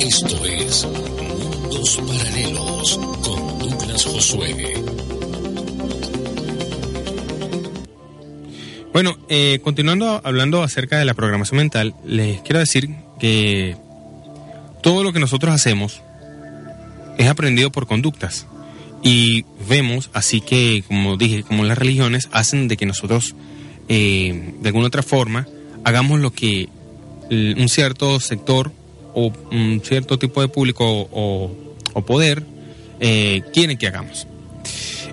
Esto 0.00 0.44
es 0.44 0.86
Mundos 0.86 2.00
Paralelos 2.06 3.00
con 3.22 3.58
Douglas 3.58 4.04
Josué. 4.04 4.74
Bueno, 8.92 9.18
eh, 9.28 9.58
continuando 9.64 10.20
hablando 10.22 10.62
acerca 10.62 10.98
de 10.98 11.04
la 11.04 11.14
programación 11.14 11.56
mental, 11.56 11.96
les 12.04 12.40
quiero 12.42 12.60
decir 12.60 12.90
que 13.18 13.76
todo 14.84 15.02
lo 15.02 15.14
que 15.14 15.18
nosotros 15.18 15.54
hacemos 15.54 16.02
es 17.16 17.26
aprendido 17.26 17.72
por 17.72 17.86
conductas. 17.86 18.46
Y 19.02 19.46
vemos, 19.66 20.10
así 20.12 20.42
que, 20.42 20.84
como 20.86 21.16
dije, 21.16 21.42
como 21.42 21.64
las 21.64 21.78
religiones 21.78 22.28
hacen 22.32 22.68
de 22.68 22.76
que 22.76 22.84
nosotros, 22.84 23.34
eh, 23.88 24.52
de 24.60 24.68
alguna 24.68 24.88
otra 24.88 25.02
forma, 25.02 25.48
hagamos 25.84 26.20
lo 26.20 26.32
que 26.32 26.68
un 27.30 27.68
cierto 27.70 28.20
sector 28.20 28.72
o 29.14 29.32
un 29.50 29.80
cierto 29.82 30.18
tipo 30.18 30.42
de 30.42 30.48
público 30.48 30.84
o, 31.10 31.50
o 31.94 32.04
poder 32.04 32.44
eh, 33.00 33.40
quieren 33.54 33.78
que 33.78 33.86
hagamos. 33.86 34.26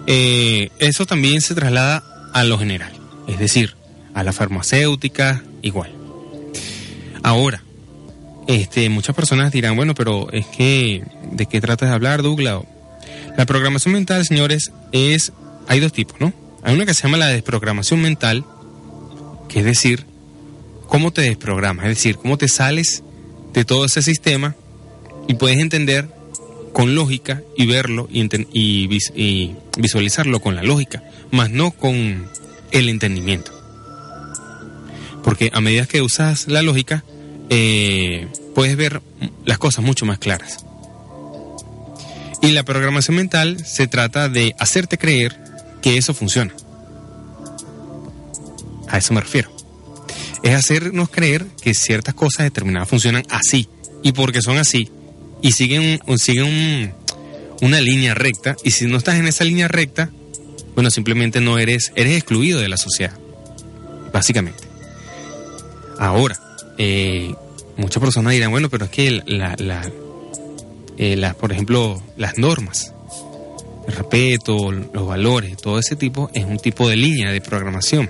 Eh, 0.06 0.70
eso 0.80 1.06
también 1.06 1.40
se 1.40 1.56
traslada 1.56 2.04
a 2.34 2.44
lo 2.44 2.58
general, 2.58 2.92
es 3.30 3.40
decir, 3.40 3.76
a 4.14 4.24
la 4.24 4.34
farmacéutica 4.34 5.44
igual. 5.62 5.94
Ahora, 7.24 7.64
este, 8.52 8.90
muchas 8.90 9.16
personas 9.16 9.52
dirán, 9.52 9.76
bueno, 9.76 9.96
pero 9.96 10.30
es 10.32 10.46
que, 10.48 11.04
¿de 11.32 11.46
qué 11.46 11.62
tratas 11.62 11.90
de 11.90 11.96
hablar, 11.96 12.22
Douglas? 12.22 12.62
La 13.38 13.46
programación 13.46 13.94
mental, 13.94 14.26
señores, 14.26 14.72
es, 14.92 15.32
hay 15.68 15.80
dos 15.80 15.94
tipos, 15.94 16.20
¿no? 16.20 16.34
Hay 16.64 16.76
una 16.76 16.86
que 16.86 16.94
se 16.94 17.04
llama 17.04 17.18
la 17.18 17.28
desprogramación 17.28 18.02
mental, 18.02 18.44
que 19.48 19.60
es 19.60 19.66
decir, 19.66 20.06
cómo 20.88 21.12
te 21.12 21.22
desprogramas, 21.22 21.86
es 21.86 21.98
decir, 21.98 22.18
cómo 22.18 22.38
te 22.38 22.48
sales 22.48 23.04
de 23.54 23.64
todo 23.64 23.86
ese 23.86 24.02
sistema 24.02 24.56
y 25.28 25.36
puedes 25.36 25.60
entender 25.60 26.10
con 26.74 26.96
lógica 26.96 27.42
y 27.58 27.66
verlo 27.66 28.08
y, 28.12 28.28
y 28.54 29.56
visualizarlo 29.78 30.40
con 30.40 30.56
la 30.56 30.64
lógica, 30.64 31.04
más 31.32 31.50
no 31.50 31.72
con 31.72 32.28
el 32.72 32.90
entendimiento. 32.90 33.52
Porque 35.24 35.52
a 35.54 35.62
medida 35.62 35.86
que 35.86 36.02
usas 36.02 36.48
la 36.48 36.62
lógica, 36.62 37.04
eh, 37.54 38.28
puedes 38.56 38.76
ver 38.78 39.02
las 39.46 39.58
cosas 39.60 39.84
mucho 39.86 40.06
más 40.06 40.18
claras. 40.18 40.66
Y 42.42 42.52
la 42.52 42.64
programación 42.64 43.18
mental 43.18 43.64
se 43.66 43.86
trata 43.88 44.28
de 44.30 44.56
hacerte 44.58 44.98
creer 44.98 45.38
que 45.82 45.98
eso 45.98 46.14
funciona. 46.16 46.54
A 48.88 48.98
eso 48.98 49.14
me 49.14 49.22
refiero. 49.22 49.52
Es 50.44 50.56
hacernos 50.56 51.10
creer 51.10 51.46
que 51.62 51.74
ciertas 51.76 52.16
cosas 52.16 52.46
determinadas 52.46 52.90
funcionan 52.90 53.24
así. 53.30 53.68
Y 54.02 54.14
porque 54.14 54.42
son 54.42 54.58
así. 54.58 54.90
Y 55.42 55.52
siguen, 55.52 56.00
siguen 56.18 56.46
un- 56.46 56.94
una 57.62 57.80
línea 57.80 58.14
recta. 58.16 58.56
Y 58.64 58.72
si 58.72 58.88
no 58.88 58.98
estás 58.98 59.16
en 59.16 59.28
esa 59.28 59.44
línea 59.44 59.68
recta, 59.68 60.10
bueno, 60.74 60.90
simplemente 60.90 61.42
no 61.42 61.60
eres, 61.60 61.92
eres 61.96 62.18
excluido 62.18 62.60
de 62.60 62.70
la 62.70 62.78
sociedad. 62.78 63.14
Básicamente. 64.12 64.64
Ahora, 66.00 66.40
eh, 66.84 67.36
muchas 67.78 68.02
personas 68.02 68.34
dirán, 68.34 68.50
bueno, 68.50 68.68
pero 68.70 68.86
es 68.86 68.92
que 68.92 69.22
la, 69.28 69.56
la- 69.60 69.88
eh, 70.98 71.34
por 71.40 71.52
ejemplo, 71.52 72.02
las 72.18 72.38
normas, 72.40 72.92
el 73.88 73.94
respeto, 73.94 74.72
los 74.72 75.06
valores, 75.06 75.58
todo 75.58 75.78
ese 75.78 75.96
tipo 75.96 76.32
es 76.34 76.44
un 76.44 76.58
tipo 76.58 76.90
de 76.90 76.96
línea 76.96 77.32
de 77.32 77.40
programación. 77.40 78.10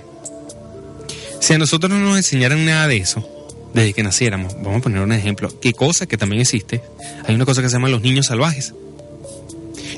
Si 1.40 1.52
a 1.52 1.58
nosotros 1.58 1.90
no 1.92 1.98
nos 1.98 2.16
enseñaran 2.16 2.64
nada 2.64 2.86
de 2.88 2.96
eso, 2.96 3.28
desde 3.74 3.92
que 3.92 4.02
naciéramos, 4.02 4.54
vamos 4.54 4.78
a 4.78 4.82
poner 4.82 5.02
un 5.02 5.12
ejemplo, 5.12 5.50
qué 5.60 5.72
cosa 5.74 6.06
que 6.06 6.16
también 6.16 6.40
existe, 6.40 6.80
hay 7.26 7.34
una 7.34 7.44
cosa 7.44 7.60
que 7.60 7.68
se 7.68 7.74
llama 7.74 7.88
los 7.88 8.00
niños 8.00 8.26
salvajes. 8.26 8.72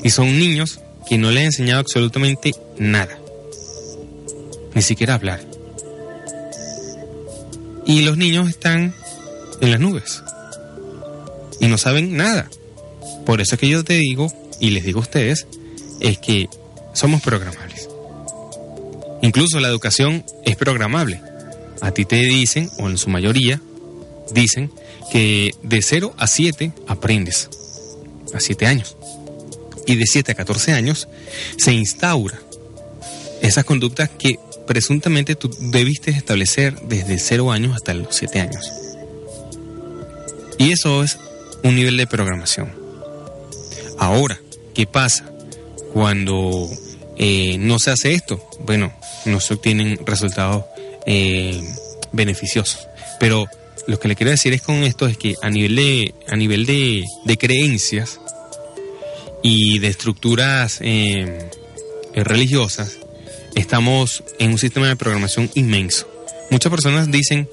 Y 0.03 0.09
son 0.09 0.37
niños 0.37 0.79
que 1.07 1.17
no 1.17 1.31
les 1.31 1.39
han 1.41 1.45
enseñado 1.45 1.79
absolutamente 1.79 2.51
nada, 2.77 3.17
ni 4.73 4.81
siquiera 4.81 5.13
hablar. 5.15 5.41
Y 7.85 8.01
los 8.01 8.17
niños 8.17 8.49
están 8.49 8.93
en 9.61 9.71
las 9.71 9.79
nubes 9.79 10.23
y 11.59 11.67
no 11.67 11.77
saben 11.77 12.15
nada. 12.15 12.49
Por 13.25 13.41
eso 13.41 13.55
es 13.55 13.61
que 13.61 13.69
yo 13.69 13.83
te 13.83 13.93
digo 13.93 14.31
y 14.59 14.71
les 14.71 14.83
digo 14.83 14.99
a 14.99 15.03
ustedes 15.03 15.47
es 15.99 16.17
que 16.17 16.49
somos 16.93 17.21
programables. 17.21 17.89
Incluso 19.21 19.59
la 19.59 19.67
educación 19.67 20.23
es 20.43 20.55
programable. 20.55 21.21
A 21.81 21.91
ti 21.91 22.05
te 22.05 22.17
dicen, 22.17 22.69
o 22.79 22.89
en 22.89 22.97
su 22.97 23.09
mayoría, 23.09 23.61
dicen 24.31 24.71
que 25.11 25.51
de 25.61 25.81
0 25.81 26.13
a 26.17 26.27
7 26.27 26.71
aprendes. 26.87 27.49
A 28.33 28.39
7 28.39 28.65
años. 28.67 28.97
Y 29.87 29.95
de 29.95 30.05
7 30.05 30.31
a 30.31 30.35
14 30.35 30.73
años 30.73 31.07
se 31.57 31.73
instaura 31.73 32.39
esas 33.41 33.65
conductas 33.65 34.09
que 34.09 34.39
presuntamente 34.67 35.35
tú 35.35 35.49
debiste 35.59 36.11
establecer 36.11 36.79
desde 36.81 37.17
0 37.19 37.51
años 37.51 37.75
hasta 37.75 37.93
los 37.93 38.15
7 38.15 38.39
años. 38.41 38.71
Y 40.57 40.71
eso 40.71 41.03
es 41.03 41.17
un 41.63 41.75
nivel 41.75 41.97
de 41.97 42.07
programación. 42.07 42.71
Ahora, 43.97 44.39
¿qué 44.73 44.85
pasa 44.85 45.25
cuando 45.93 46.69
eh, 47.17 47.57
no 47.57 47.79
se 47.79 47.91
hace 47.91 48.13
esto? 48.13 48.41
Bueno, 48.59 48.93
no 49.25 49.39
se 49.39 49.53
obtienen 49.55 49.99
resultados 50.05 50.65
eh, 51.05 51.61
beneficiosos. 52.11 52.87
Pero 53.19 53.45
lo 53.87 53.99
que 53.99 54.07
le 54.07 54.15
quiero 54.15 54.31
decir 54.31 54.53
es 54.53 54.61
con 54.61 54.83
esto 54.83 55.07
es 55.07 55.17
que 55.17 55.35
a 55.41 55.49
nivel 55.49 55.75
de, 55.75 56.13
a 56.27 56.35
nivel 56.35 56.65
de, 56.65 57.03
de 57.25 57.37
creencias 57.37 58.19
y 59.43 59.79
de 59.79 59.87
estructuras 59.87 60.79
eh, 60.81 61.49
religiosas, 62.15 62.97
estamos 63.55 64.23
en 64.39 64.51
un 64.51 64.57
sistema 64.57 64.87
de 64.87 64.95
programación 64.95 65.49
inmenso. 65.55 66.07
Muchas 66.51 66.69
personas 66.69 67.09
dicen, 67.09 67.49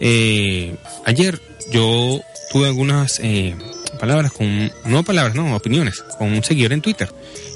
eh, 0.00 0.76
ayer 1.04 1.40
yo 1.70 2.20
tuve 2.52 2.66
algunas 2.66 3.20
eh, 3.22 3.54
palabras 3.98 4.32
con, 4.32 4.72
no 4.84 5.04
palabras, 5.04 5.34
no, 5.34 5.54
opiniones, 5.56 6.02
con 6.18 6.32
un 6.32 6.44
seguidor 6.44 6.72
en 6.72 6.82
Twitter. 6.82 7.08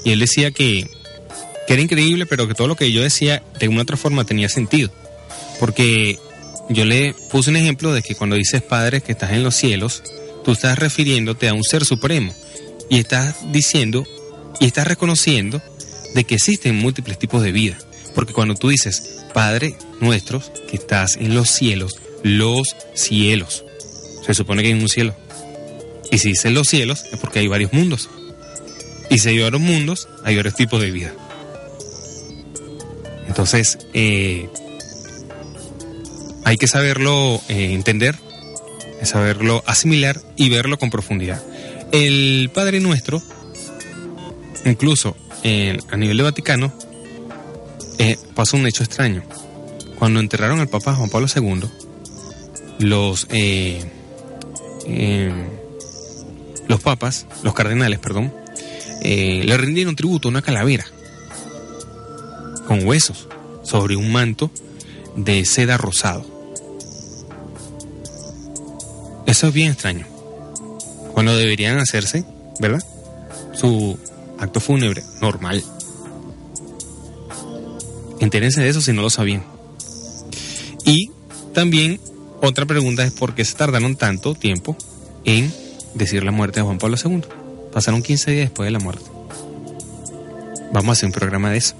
Y 0.03 0.11
él 0.11 0.19
decía 0.19 0.51
que, 0.51 0.87
que 1.67 1.73
era 1.73 1.81
increíble, 1.81 2.25
pero 2.25 2.47
que 2.47 2.55
todo 2.55 2.67
lo 2.67 2.75
que 2.75 2.91
yo 2.91 3.03
decía 3.03 3.43
de 3.59 3.65
alguna 3.65 3.83
otra 3.83 3.97
forma 3.97 4.25
tenía 4.25 4.49
sentido. 4.49 4.89
Porque 5.59 6.17
yo 6.69 6.85
le 6.85 7.13
puse 7.31 7.49
un 7.49 7.57
ejemplo 7.57 7.93
de 7.93 8.01
que 8.01 8.15
cuando 8.15 8.35
dices 8.35 8.61
Padre 8.61 9.01
que 9.01 9.11
estás 9.11 9.31
en 9.31 9.43
los 9.43 9.55
cielos, 9.55 10.03
tú 10.43 10.51
estás 10.53 10.77
refiriéndote 10.79 11.47
a 11.47 11.53
un 11.53 11.63
ser 11.63 11.85
supremo. 11.85 12.33
Y 12.89 12.99
estás 12.99 13.35
diciendo 13.51 14.05
y 14.59 14.65
estás 14.65 14.87
reconociendo 14.87 15.61
de 16.13 16.23
que 16.23 16.35
existen 16.35 16.75
múltiples 16.75 17.17
tipos 17.17 17.41
de 17.41 17.51
vida. 17.51 17.77
Porque 18.15 18.33
cuando 18.33 18.55
tú 18.55 18.69
dices, 18.69 19.23
Padre 19.33 19.75
nuestro, 19.99 20.41
que 20.69 20.77
estás 20.77 21.17
en 21.17 21.33
los 21.33 21.49
cielos, 21.49 21.99
los 22.23 22.75
cielos, 22.93 23.65
se 24.25 24.33
supone 24.33 24.61
que 24.61 24.69
hay 24.69 24.73
un 24.73 24.89
cielo. 24.89 25.15
Y 26.11 26.19
si 26.19 26.29
dices 26.29 26.51
los 26.51 26.67
cielos, 26.67 27.05
es 27.11 27.19
porque 27.19 27.39
hay 27.39 27.47
varios 27.47 27.73
mundos. 27.73 28.09
Y 29.09 29.19
si 29.19 29.29
hay 29.29 29.39
varios 29.39 29.61
mundos, 29.61 30.07
hay 30.23 30.35
varios 30.35 30.55
tipos 30.55 30.79
de 30.79 30.91
vida. 30.91 31.13
Entonces, 33.27 33.79
eh, 33.93 34.47
hay 36.45 36.57
que 36.57 36.67
saberlo 36.67 37.41
eh, 37.49 37.73
entender, 37.73 38.15
saberlo 39.01 39.63
asimilar 39.65 40.21
y 40.35 40.49
verlo 40.49 40.77
con 40.77 40.89
profundidad. 40.89 41.41
El 41.91 42.51
Padre 42.53 42.79
Nuestro, 42.79 43.21
incluso 44.65 45.15
en- 45.43 45.79
a 45.91 45.97
nivel 45.97 46.17
de 46.17 46.23
Vaticano, 46.23 46.73
eh, 47.99 48.17
pasó 48.35 48.57
un 48.57 48.65
hecho 48.67 48.83
extraño. 48.83 49.23
Cuando 49.99 50.19
enterraron 50.19 50.59
al 50.59 50.67
Papa 50.69 50.95
Juan 50.95 51.09
Pablo 51.09 51.27
II, 51.33 51.69
los, 52.79 53.27
eh, 53.29 53.83
eh, 54.87 55.31
los 56.67 56.81
papas, 56.81 57.25
los 57.43 57.53
cardenales, 57.53 57.99
perdón, 57.99 58.33
eh, 59.01 59.43
le 59.45 59.57
rindieron 59.57 59.95
tributo 59.95 60.27
a 60.27 60.31
una 60.31 60.41
calavera 60.41 60.85
con 62.67 62.85
huesos 62.85 63.27
sobre 63.63 63.95
un 63.95 64.11
manto 64.11 64.49
de 65.15 65.45
seda 65.45 65.77
rosado. 65.77 66.25
Eso 69.25 69.47
es 69.47 69.53
bien 69.53 69.71
extraño. 69.71 70.05
Cuando 71.13 71.35
deberían 71.37 71.77
hacerse, 71.77 72.23
¿verdad? 72.59 72.81
Su 73.53 73.97
acto 74.43 74.59
fúnebre 74.59 75.03
normal. 75.21 75.63
Entérense 78.19 78.61
de 78.61 78.69
eso 78.69 78.81
si 78.81 78.93
no 78.93 79.01
lo 79.01 79.09
sabían. 79.09 79.43
Y 80.85 81.11
también 81.53 81.99
otra 82.41 82.65
pregunta 82.65 83.03
es 83.03 83.11
por 83.11 83.35
qué 83.35 83.45
se 83.45 83.55
tardaron 83.55 83.95
tanto 83.95 84.35
tiempo 84.35 84.77
en 85.25 85.53
decir 85.93 86.23
la 86.23 86.31
muerte 86.31 86.59
de 86.59 86.65
Juan 86.65 86.77
Pablo 86.77 86.97
II. 87.03 87.21
Pasaron 87.71 88.03
15 88.03 88.31
días 88.31 88.49
después 88.49 88.67
de 88.67 88.71
la 88.71 88.79
muerte. 88.79 89.05
Vamos 90.71 90.89
a 90.89 90.91
hacer 90.93 91.07
un 91.07 91.13
programa 91.13 91.51
de 91.51 91.57
eso. 91.57 91.75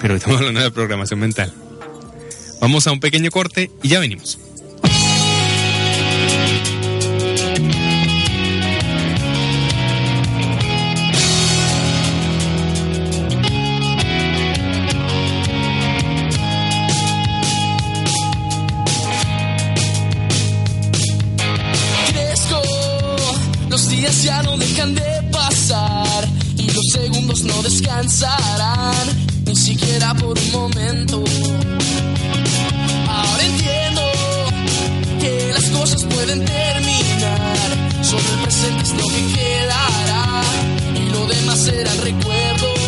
Pero 0.00 0.14
estamos 0.14 0.38
hablando 0.38 0.60
de 0.60 0.70
programación 0.70 1.20
mental. 1.20 1.52
Vamos 2.60 2.86
a 2.86 2.92
un 2.92 3.00
pequeño 3.00 3.30
corte 3.30 3.70
y 3.82 3.88
ya 3.88 3.98
venimos. 3.98 4.38
Ni 29.46 29.56
siquiera 29.56 30.12
por 30.14 30.38
un 30.38 30.52
momento. 30.52 31.24
Ahora 33.08 33.44
entiendo 33.44 34.02
que 35.20 35.52
las 35.54 35.64
cosas 35.70 36.04
pueden 36.04 36.44
terminar, 36.44 37.68
solo 38.02 38.24
el 38.34 38.40
presente 38.42 38.82
es 38.82 38.92
lo 38.92 39.06
que 39.08 39.22
quedará 39.34 40.42
y 40.94 41.10
lo 41.12 41.26
demás 41.26 41.58
serán 41.60 41.98
recuerdos. 42.02 42.78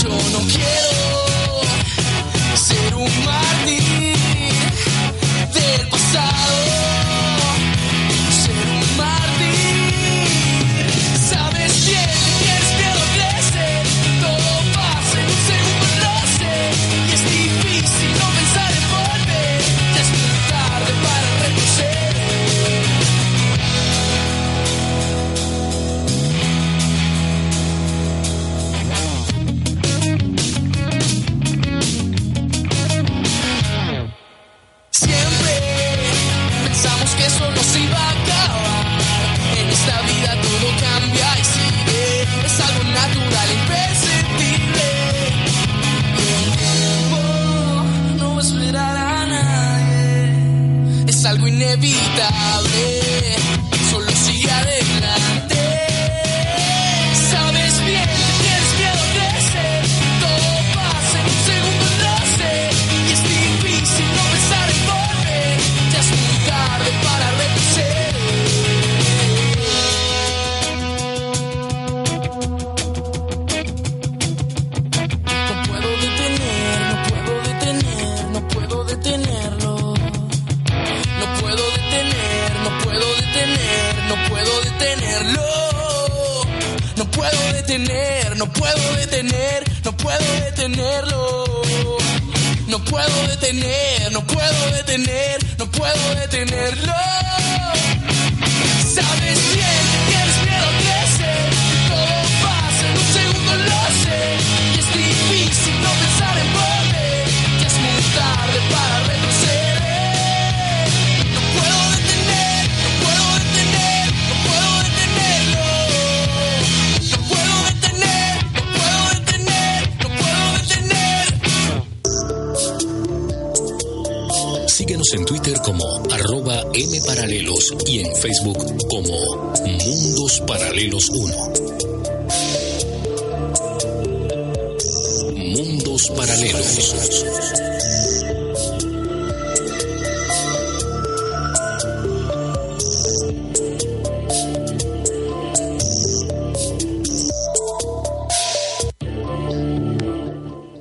Yo 0.00 0.10
no 0.10 0.40
quiero 0.46 1.00
ser 2.54 2.94
un 2.94 3.24
mártir 3.24 3.89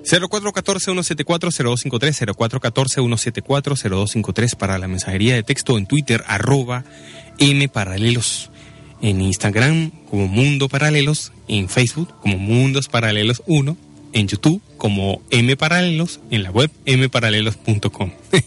0414-174-0253, 0.10 2.34
0414-174-0253 2.34 4.56
para 4.56 4.80
la 4.80 4.88
mensajería 4.88 5.36
de 5.36 5.43
texto 5.43 5.78
en 5.78 5.86
Twitter, 5.86 6.24
arroba 6.28 6.84
mparalelos. 7.39 8.50
En 9.02 9.22
Instagram 9.22 9.91
como 10.10 10.28
Mundo 10.28 10.67
Paralelos, 10.67 11.32
en 11.48 11.69
Facebook 11.69 12.13
como 12.22 12.38
Mundos 12.38 12.89
Paralelos 12.89 13.43
1, 13.45 13.78
en 14.12 14.28
YouTube 14.28 14.62
como 14.78 15.22
M 15.30 15.56
Paralelos, 15.56 16.19
en 16.32 16.43
la 16.43 16.52
web 16.52 16.69
mparalelos.com. 16.86 18.12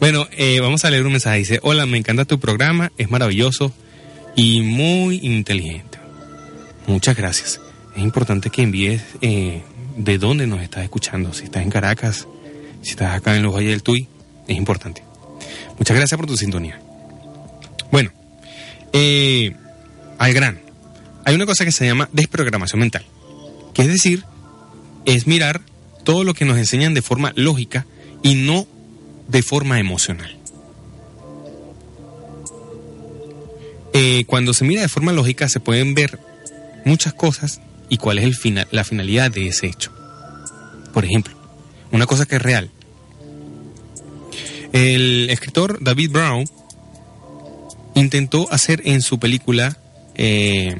bueno, 0.00 0.28
eh, 0.36 0.60
vamos 0.60 0.84
a 0.84 0.90
leer 0.90 1.04
un 1.04 1.10
mensaje. 1.12 1.38
Dice, 1.38 1.58
hola, 1.62 1.84
me 1.86 1.98
encanta 1.98 2.26
tu 2.26 2.38
programa, 2.38 2.92
es 2.96 3.10
maravilloso 3.10 3.72
y 4.36 4.60
muy 4.60 5.18
inteligente. 5.22 5.98
Muchas 6.86 7.16
gracias. 7.16 7.60
Es 7.96 8.02
importante 8.02 8.50
que 8.50 8.62
envíes 8.62 9.02
eh, 9.20 9.62
de 10.04 10.18
dónde 10.18 10.46
nos 10.46 10.62
estás 10.62 10.82
escuchando. 10.82 11.32
Si 11.32 11.44
estás 11.44 11.62
en 11.62 11.70
Caracas, 11.70 12.26
si 12.82 12.90
estás 12.90 13.14
acá 13.14 13.36
en 13.36 13.42
los 13.42 13.54
Valles 13.54 13.70
del 13.70 13.82
Tuy, 13.82 14.08
es 14.48 14.56
importante. 14.56 15.02
Muchas 15.78 15.96
gracias 15.96 16.16
por 16.16 16.26
tu 16.26 16.36
sintonía. 16.36 16.80
Bueno, 17.92 18.10
eh, 18.92 19.54
al 20.18 20.32
gran. 20.32 20.60
Hay 21.24 21.34
una 21.34 21.46
cosa 21.46 21.64
que 21.64 21.72
se 21.72 21.86
llama 21.86 22.08
desprogramación 22.12 22.80
mental. 22.80 23.04
Que 23.74 23.82
es 23.82 23.88
decir, 23.88 24.24
es 25.04 25.26
mirar 25.26 25.60
todo 26.02 26.24
lo 26.24 26.34
que 26.34 26.44
nos 26.44 26.56
enseñan 26.56 26.94
de 26.94 27.02
forma 27.02 27.32
lógica 27.36 27.86
y 28.22 28.34
no 28.34 28.66
de 29.28 29.42
forma 29.42 29.78
emocional. 29.78 30.36
Eh, 33.92 34.24
cuando 34.26 34.54
se 34.54 34.64
mira 34.64 34.82
de 34.82 34.88
forma 34.88 35.12
lógica 35.12 35.48
se 35.48 35.58
pueden 35.58 35.94
ver 35.94 36.18
muchas 36.84 37.12
cosas 37.12 37.60
y 37.90 37.98
cuál 37.98 38.18
es 38.18 38.24
el 38.24 38.34
final, 38.34 38.66
la 38.70 38.84
finalidad 38.84 39.30
de 39.30 39.48
ese 39.48 39.66
hecho. 39.66 39.92
Por 40.94 41.04
ejemplo, 41.04 41.34
una 41.92 42.06
cosa 42.06 42.24
que 42.24 42.36
es 42.36 42.42
real. 42.42 42.70
El 44.72 45.28
escritor 45.28 45.78
David 45.82 46.12
Brown 46.12 46.44
intentó 47.94 48.50
hacer 48.52 48.82
en 48.84 49.02
su 49.02 49.18
película 49.18 49.76
eh, 50.14 50.74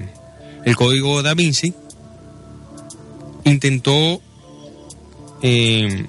El 0.65 0.77
Código 0.77 1.23
da 1.23 1.35
Vinci, 1.35 1.75
intentó 3.45 4.23
eh, 5.43 6.07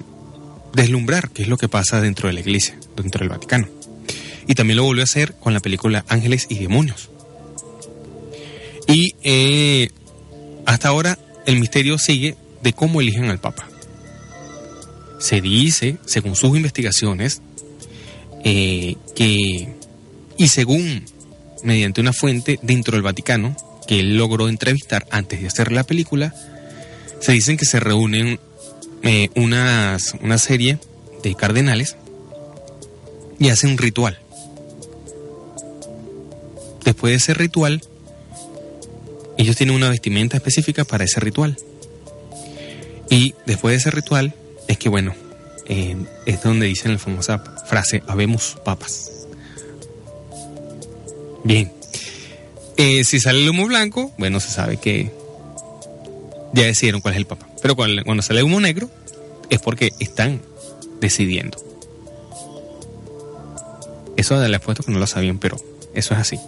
deslumbrar 0.72 1.30
qué 1.30 1.42
es 1.42 1.48
lo 1.48 1.56
que 1.56 1.68
pasa 1.68 2.00
dentro 2.00 2.28
de 2.28 2.34
la 2.34 2.40
iglesia, 2.40 2.78
dentro 2.96 3.20
del 3.20 3.28
Vaticano. 3.28 3.68
Y 4.46 4.54
también 4.54 4.76
lo 4.76 4.84
volvió 4.84 5.02
a 5.02 5.04
hacer 5.04 5.34
con 5.34 5.52
la 5.52 5.60
película 5.60 6.04
Ángeles 6.08 6.46
y 6.48 6.58
Demonios. 6.58 7.10
Y 8.86 9.14
eh, 9.22 9.90
hasta 10.66 10.88
ahora 10.88 11.18
el 11.46 11.58
misterio 11.58 11.98
sigue 11.98 12.36
de 12.62 12.72
cómo 12.72 13.00
eligen 13.00 13.30
al 13.30 13.40
Papa. 13.40 13.68
Se 15.18 15.40
dice, 15.40 15.98
según 16.04 16.36
sus 16.36 16.56
investigaciones, 16.56 17.42
eh, 18.44 18.96
que 19.14 19.68
Y 20.36 20.48
según, 20.48 21.04
mediante 21.62 22.00
una 22.00 22.12
fuente 22.12 22.58
dentro 22.62 22.96
del 22.96 23.02
Vaticano, 23.02 23.54
que 23.86 24.00
él 24.00 24.16
logró 24.16 24.48
entrevistar 24.48 25.06
antes 25.10 25.40
de 25.40 25.46
hacer 25.46 25.70
la 25.70 25.84
película, 25.84 26.34
se 27.20 27.32
dicen 27.32 27.56
que 27.56 27.66
se 27.66 27.78
reúnen 27.78 28.40
eh, 29.02 29.28
unas, 29.36 30.14
una 30.20 30.38
serie 30.38 30.78
de 31.22 31.34
cardenales 31.34 31.96
y 33.38 33.50
hacen 33.50 33.72
un 33.72 33.78
ritual. 33.78 34.18
Después 36.84 37.12
de 37.12 37.16
ese 37.16 37.34
ritual, 37.34 37.82
ellos 39.38 39.56
tienen 39.56 39.74
una 39.74 39.90
vestimenta 39.90 40.36
específica 40.36 40.84
para 40.84 41.04
ese 41.04 41.20
ritual. 41.20 41.56
Y 43.10 43.34
después 43.46 43.72
de 43.72 43.76
ese 43.76 43.90
ritual, 43.90 44.34
es 44.68 44.78
que 44.78 44.88
bueno, 44.88 45.14
eh, 45.68 45.96
es 46.26 46.42
donde 46.42 46.66
dicen 46.66 46.92
la 46.92 46.98
famosa 46.98 47.38
frase, 47.66 48.02
habemos 48.06 48.56
papas. 48.64 49.10
Bien. 51.44 51.72
Eh, 52.76 53.04
si 53.04 53.20
sale 53.20 53.42
el 53.42 53.50
humo 53.50 53.66
blanco, 53.66 54.12
bueno, 54.18 54.40
se 54.40 54.48
sabe 54.48 54.76
que 54.76 55.10
ya 56.52 56.64
decidieron 56.64 57.00
cuál 57.00 57.14
es 57.14 57.18
el 57.18 57.26
papa. 57.26 57.48
Pero 57.60 57.76
cuando, 57.76 58.22
sale 58.22 58.42
humo 58.42 58.60
negro, 58.60 58.90
es 59.50 59.60
porque 59.60 59.92
están 60.00 60.40
decidiendo. 61.00 61.58
Eso 64.16 64.40
le 64.46 64.56
apuesto 64.56 64.82
que 64.82 64.92
no 64.92 64.98
lo 64.98 65.06
sabían, 65.06 65.38
pero 65.38 65.56
eso 65.94 66.14
es 66.14 66.20
así. 66.20 66.38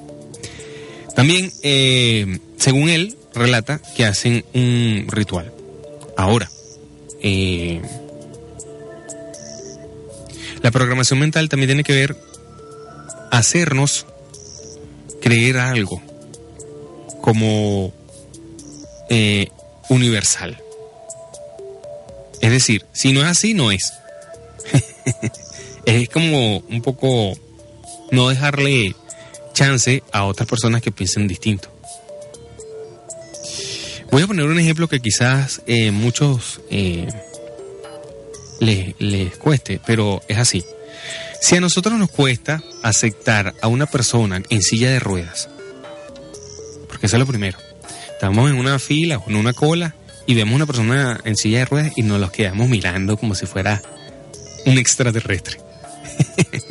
También, 1.14 1.52
eh, 1.62 2.38
según 2.64 2.88
él, 2.88 3.14
relata 3.34 3.78
que 3.94 4.06
hacen 4.06 4.42
un 4.54 5.04
ritual. 5.08 5.52
Ahora, 6.16 6.50
eh, 7.20 7.82
la 10.62 10.70
programación 10.70 11.18
mental 11.18 11.50
también 11.50 11.68
tiene 11.68 11.84
que 11.84 11.92
ver 11.92 12.16
hacernos 13.30 14.06
creer 15.20 15.58
algo 15.58 16.00
como 17.20 17.92
eh, 19.10 19.48
universal. 19.90 20.58
Es 22.40 22.50
decir, 22.50 22.86
si 22.94 23.12
no 23.12 23.20
es 23.20 23.26
así, 23.26 23.52
no 23.52 23.72
es. 23.72 23.92
es 25.84 26.08
como 26.08 26.60
un 26.60 26.80
poco 26.80 27.34
no 28.10 28.30
dejarle 28.30 28.96
chance 29.52 30.02
a 30.12 30.24
otras 30.24 30.48
personas 30.48 30.80
que 30.80 30.92
piensen 30.92 31.28
distinto. 31.28 31.73
Voy 34.14 34.22
a 34.22 34.28
poner 34.28 34.46
un 34.46 34.60
ejemplo 34.60 34.86
que 34.86 35.00
quizás 35.00 35.60
eh, 35.66 35.90
muchos 35.90 36.60
eh, 36.70 37.08
les, 38.60 39.36
cueste, 39.38 39.80
pero 39.84 40.22
es 40.28 40.38
así. 40.38 40.64
Si 41.40 41.56
a 41.56 41.60
nosotros 41.60 41.98
nos 41.98 42.12
cuesta 42.12 42.62
aceptar 42.84 43.54
a 43.60 43.66
una 43.66 43.86
persona 43.86 44.40
en 44.50 44.62
silla 44.62 44.92
de 44.92 45.00
ruedas, 45.00 45.48
porque 46.86 47.06
eso 47.06 47.16
es 47.16 47.18
lo 47.18 47.26
primero, 47.26 47.58
estamos 48.12 48.48
en 48.48 48.56
una 48.56 48.78
fila 48.78 49.18
o 49.18 49.28
en 49.28 49.34
una 49.34 49.52
cola 49.52 49.96
y 50.28 50.34
vemos 50.34 50.54
una 50.54 50.66
persona 50.66 51.20
en 51.24 51.36
silla 51.36 51.58
de 51.58 51.64
ruedas 51.64 51.92
y 51.96 52.02
nos 52.02 52.20
los 52.20 52.30
quedamos 52.30 52.68
mirando 52.68 53.16
como 53.16 53.34
si 53.34 53.46
fuera 53.46 53.82
un 54.64 54.78
extraterrestre. 54.78 55.58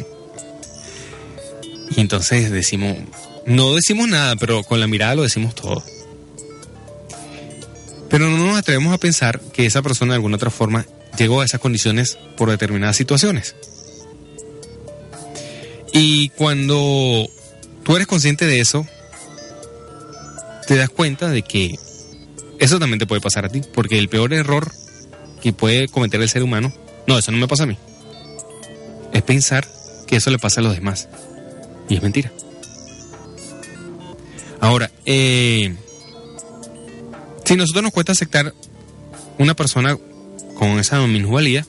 y 1.89 1.99
entonces 1.99 2.51
decimos, 2.51 2.99
no 3.45 3.75
decimos 3.75 4.07
nada, 4.07 4.37
pero 4.37 4.63
con 4.63 4.79
la 4.79 4.87
mirada 4.87 5.15
lo 5.15 5.23
decimos 5.23 5.53
todo. 5.55 5.83
Pero 8.13 8.29
no 8.29 8.37
nos 8.37 8.59
atrevemos 8.59 8.93
a 8.93 8.99
pensar 8.99 9.39
que 9.39 9.65
esa 9.65 9.81
persona 9.81 10.13
de 10.13 10.17
alguna 10.17 10.35
otra 10.35 10.51
forma 10.51 10.85
llegó 11.17 11.41
a 11.41 11.45
esas 11.45 11.59
condiciones 11.59 12.19
por 12.37 12.47
determinadas 12.51 12.95
situaciones. 12.95 13.55
Y 15.91 16.29
cuando 16.29 17.27
tú 17.81 17.95
eres 17.95 18.05
consciente 18.05 18.45
de 18.45 18.59
eso, 18.59 18.85
te 20.67 20.75
das 20.75 20.89
cuenta 20.89 21.29
de 21.29 21.41
que 21.41 21.79
eso 22.59 22.77
también 22.77 22.99
te 22.99 23.07
puede 23.07 23.19
pasar 23.19 23.45
a 23.45 23.49
ti, 23.49 23.63
porque 23.73 23.97
el 23.97 24.09
peor 24.09 24.31
error 24.31 24.71
que 25.41 25.51
puede 25.51 25.87
cometer 25.87 26.21
el 26.21 26.29
ser 26.29 26.43
humano, 26.43 26.71
no, 27.07 27.17
eso 27.17 27.31
no 27.31 27.39
me 27.39 27.47
pasa 27.47 27.63
a 27.63 27.65
mí, 27.65 27.79
es 29.11 29.23
pensar 29.23 29.67
que 30.05 30.17
eso 30.17 30.29
le 30.29 30.37
pasa 30.37 30.61
a 30.61 30.63
los 30.63 30.75
demás. 30.75 31.09
Y 31.89 31.95
es 31.95 32.03
mentira. 32.03 32.31
Ahora, 34.59 34.91
eh, 35.03 35.75
si 37.43 37.55
nosotros 37.55 37.83
nos 37.83 37.91
cuesta 37.91 38.11
aceptar 38.11 38.53
una 39.37 39.53
persona 39.53 39.97
con 40.55 40.79
esa 40.79 41.05
minusvalía, 41.07 41.65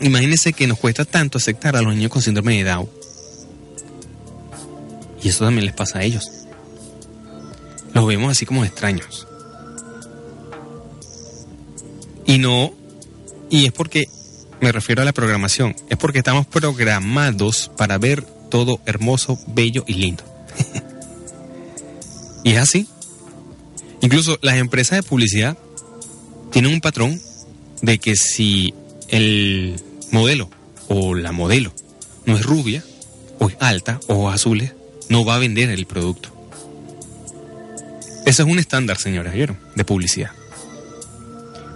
imagínense 0.00 0.52
que 0.52 0.66
nos 0.66 0.78
cuesta 0.78 1.04
tanto 1.04 1.38
aceptar 1.38 1.76
a 1.76 1.82
los 1.82 1.94
niños 1.94 2.10
con 2.10 2.22
síndrome 2.22 2.56
de 2.56 2.64
Down. 2.64 2.88
Y 5.22 5.28
eso 5.28 5.44
también 5.44 5.66
les 5.66 5.74
pasa 5.74 6.00
a 6.00 6.02
ellos. 6.02 6.28
Los 7.94 8.06
vemos 8.06 8.30
así 8.32 8.44
como 8.46 8.64
extraños. 8.64 9.28
Y 12.26 12.38
no, 12.38 12.72
y 13.50 13.66
es 13.66 13.72
porque 13.72 14.08
me 14.60 14.72
refiero 14.72 15.02
a 15.02 15.04
la 15.04 15.12
programación, 15.12 15.76
es 15.90 15.98
porque 15.98 16.18
estamos 16.18 16.46
programados 16.46 17.70
para 17.76 17.98
ver 17.98 18.22
todo 18.48 18.80
hermoso, 18.86 19.38
bello 19.48 19.84
y 19.86 19.94
lindo. 19.94 20.24
y 22.44 22.52
es 22.52 22.58
así. 22.58 22.88
Incluso 24.02 24.38
las 24.42 24.56
empresas 24.56 24.98
de 24.98 25.08
publicidad 25.08 25.56
tienen 26.50 26.72
un 26.72 26.80
patrón 26.80 27.20
de 27.80 27.98
que 27.98 28.16
si 28.16 28.74
el 29.08 29.80
modelo 30.10 30.50
o 30.88 31.14
la 31.14 31.32
modelo 31.32 31.72
no 32.26 32.36
es 32.36 32.44
rubia, 32.44 32.84
o 33.38 33.48
es 33.48 33.56
alta, 33.60 33.98
o 34.08 34.28
azules, 34.28 34.72
no 35.08 35.24
va 35.24 35.36
a 35.36 35.38
vender 35.38 35.70
el 35.70 35.86
producto. 35.86 36.30
Eso 38.26 38.42
es 38.44 38.48
un 38.48 38.58
estándar, 38.58 38.98
señores, 38.98 39.32
¿vieron? 39.32 39.58
De 39.74 39.84
publicidad. 39.84 40.30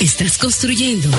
Estás 0.00 0.38
construyendo. 0.38 1.10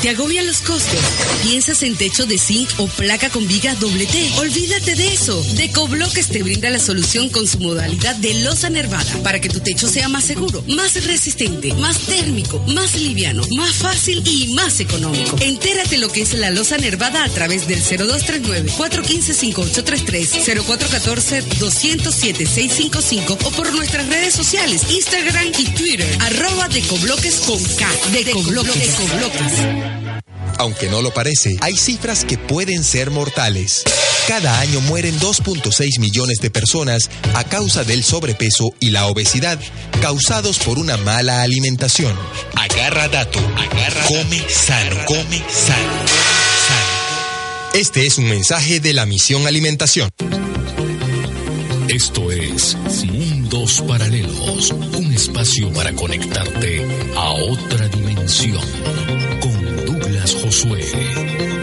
¿Te 0.00 0.08
agobian 0.08 0.46
los 0.46 0.62
costos? 0.62 1.00
¿Piensas 1.42 1.82
en 1.82 1.94
techo 1.96 2.24
de 2.24 2.38
zinc 2.38 2.66
o 2.78 2.86
placa 2.86 3.28
con 3.28 3.46
viga 3.46 3.74
doble 3.74 4.06
T? 4.06 4.30
Olvídate 4.38 4.94
de 4.94 5.12
eso. 5.12 5.38
Decobloques 5.56 6.28
te 6.28 6.42
brinda 6.42 6.70
la 6.70 6.78
solución 6.78 7.28
con 7.28 7.46
su 7.46 7.58
modalidad 7.58 8.16
de 8.16 8.32
losa 8.40 8.70
nervada 8.70 9.04
para 9.22 9.38
que 9.38 9.50
tu 9.50 9.60
techo 9.60 9.86
sea 9.86 10.08
más 10.08 10.24
seguro, 10.24 10.64
más 10.66 11.04
resistente, 11.04 11.74
más 11.74 11.98
térmico, 12.06 12.58
más 12.68 12.94
liviano, 12.94 13.42
más 13.54 13.74
fácil 13.74 14.22
y 14.24 14.54
más 14.54 14.80
económico. 14.80 15.36
Entérate 15.40 15.98
lo 15.98 16.10
que 16.10 16.22
es 16.22 16.32
la 16.32 16.48
losa 16.50 16.78
nervada 16.78 17.22
a 17.22 17.28
través 17.28 17.68
del 17.68 17.82
0239-415-5833, 17.82 20.56
0414-207-655 21.60 23.36
o 23.44 23.50
por 23.50 23.74
nuestras 23.74 24.08
redes 24.08 24.32
sociales, 24.32 24.90
Instagram 24.90 25.48
y 25.58 25.66
Twitter, 25.66 26.16
arroba 26.20 26.66
Decobloques 26.68 27.40
con. 27.40 27.60
Decobloques. 28.12 28.74
Decobloques. 28.74 29.52
Aunque 30.58 30.88
no 30.88 31.02
lo 31.02 31.12
parece, 31.12 31.56
hay 31.60 31.76
cifras 31.76 32.24
que 32.24 32.38
pueden 32.38 32.82
ser 32.82 33.10
mortales. 33.10 33.84
Cada 34.26 34.58
año 34.60 34.80
mueren 34.80 35.18
2.6 35.20 36.00
millones 36.00 36.38
de 36.38 36.50
personas 36.50 37.10
a 37.34 37.44
causa 37.44 37.84
del 37.84 38.02
sobrepeso 38.02 38.74
y 38.80 38.90
la 38.90 39.06
obesidad 39.06 39.58
causados 40.00 40.58
por 40.58 40.78
una 40.78 40.96
mala 40.96 41.42
alimentación. 41.42 42.16
Agarra 42.54 43.08
dato, 43.08 43.38
agarra 43.38 44.04
come 44.06 44.42
sano, 44.48 45.04
come 45.06 45.38
sano. 45.38 46.06
sano. 46.08 46.96
Este 47.74 48.06
es 48.06 48.18
un 48.18 48.28
mensaje 48.28 48.80
de 48.80 48.94
la 48.94 49.04
misión 49.04 49.46
alimentación. 49.46 50.10
Esto 51.88 52.32
es 52.32 52.76
Mundos 53.06 53.80
Paralelos, 53.86 54.70
un 54.70 55.12
espacio 55.12 55.72
para 55.72 55.92
conectarte 55.92 56.84
a 57.16 57.30
otra 57.30 57.88
dimensión 57.88 58.62
con 59.40 59.86
Douglas 59.86 60.34
Josué. 60.42 61.55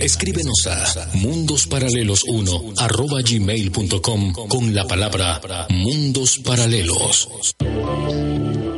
Escríbenos 0.00 0.66
a 0.66 1.12
mundosparalelos1 1.12 2.74
arroba 2.78 3.20
gmail.com 3.22 4.32
con 4.48 4.74
la 4.74 4.86
palabra 4.86 5.38
Mundos 5.68 6.38
Paralelos. 6.38 7.28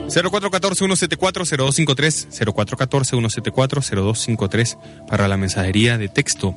0414-174-0253, 0.08 2.26
0414-174-0253 2.30 5.06
para 5.06 5.28
la 5.28 5.36
mensajería 5.36 5.98
de 5.98 6.08
texto 6.08 6.56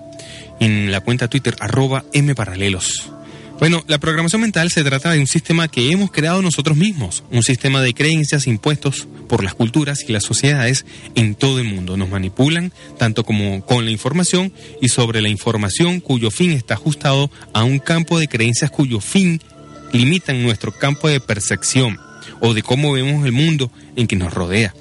en 0.60 0.92
la 0.92 1.02
cuenta 1.02 1.28
Twitter 1.28 1.56
arroba 1.60 2.04
mparalelos. 2.14 3.12
Bueno, 3.58 3.84
la 3.88 4.00
programación 4.00 4.42
mental 4.42 4.70
se 4.70 4.84
trata 4.84 5.12
de 5.12 5.20
un 5.20 5.28
sistema 5.28 5.70
que 5.70 5.90
hemos 5.90 6.12
creado 6.12 6.42
nosotros 6.42 6.76
mismos, 6.76 7.24
un 7.32 7.42
sistema 7.42 7.82
de 7.82 7.94
creencias 7.94 8.48
impuestos 8.48 9.08
por 9.30 9.46
las 9.46 9.54
culturas 9.54 10.04
y 10.08 10.12
las 10.12 10.26
sociedades 10.26 10.86
en 11.16 11.36
todo 11.36 11.60
el 11.60 11.66
mundo. 11.66 11.96
Nos 11.96 12.10
manipulan 12.10 12.74
tanto 12.98 13.24
como 13.24 13.66
con 13.66 13.86
la 13.86 13.92
información 13.92 14.52
y 14.82 14.90
sobre 14.90 15.22
la 15.22 15.30
información 15.30 16.02
cuyo 16.02 16.32
fin 16.32 16.52
está 16.52 16.74
ajustado 16.74 17.32
a 17.54 17.64
un 17.64 17.80
campo 17.80 18.20
de 18.20 18.28
creencias 18.28 18.72
cuyo 18.72 19.00
fin 19.00 19.42
limitan 19.94 20.44
nuestro 20.44 20.74
campo 20.74 21.08
de 21.08 21.22
percepción 21.22 21.98
o 22.42 22.54
de 22.54 22.62
cómo 22.62 22.92
vemos 22.92 23.26
el 23.26 23.32
mundo 23.32 23.72
en 23.96 24.08
que 24.08 24.18
nos 24.18 24.34
rodea. 24.34 24.74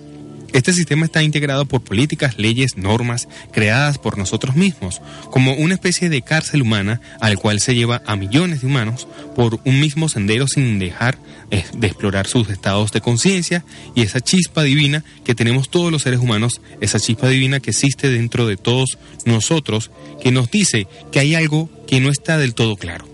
Este 0.55 0.73
sistema 0.73 1.05
está 1.05 1.21
integrado 1.21 1.67
por 1.67 1.83
políticas, 1.83 2.39
leyes, 2.39 2.77
normas 2.77 3.27
creadas 3.51 3.99
por 3.99 4.17
nosotros 4.17 4.55
mismos, 4.55 5.03
como 5.33 5.53
una 5.55 5.75
especie 5.75 6.09
de 6.09 6.23
cárcel 6.23 6.63
humana 6.63 7.01
al 7.21 7.39
cual 7.39 7.59
se 7.59 7.75
lleva 7.75 8.03
a 8.07 8.15
millones 8.15 8.61
de 8.61 8.69
humanos 8.69 9.09
por 9.35 9.59
un 9.65 9.81
mismo 9.81 10.09
sendero 10.09 10.47
sin 10.47 10.79
dejar 10.79 11.19
eh, 11.51 11.65
de 11.77 11.89
explorar 11.89 12.29
sus 12.29 12.49
estados 12.51 12.93
de 12.93 13.01
conciencia 13.01 13.65
y 13.97 14.03
esa 14.03 14.21
chispa 14.21 14.63
divina 14.63 15.03
que 15.25 15.35
tenemos 15.35 15.71
todos 15.71 15.91
los 15.91 16.03
seres 16.03 16.21
humanos, 16.21 16.61
esa 16.81 17.01
chispa 17.01 17.29
divina 17.29 17.59
que 17.59 17.71
existe 17.71 18.09
dentro 18.09 18.47
de 18.47 18.57
todos 18.57 18.97
nosotros, 19.25 19.91
que 20.23 20.31
nos 20.31 20.53
dice 20.53 20.87
que 21.11 21.19
hay 21.19 21.35
algo 21.35 21.69
que 21.89 21.99
no 21.99 22.11
está 22.11 22.39
del 22.39 22.55
todo 22.55 22.77
claro. 22.77 23.14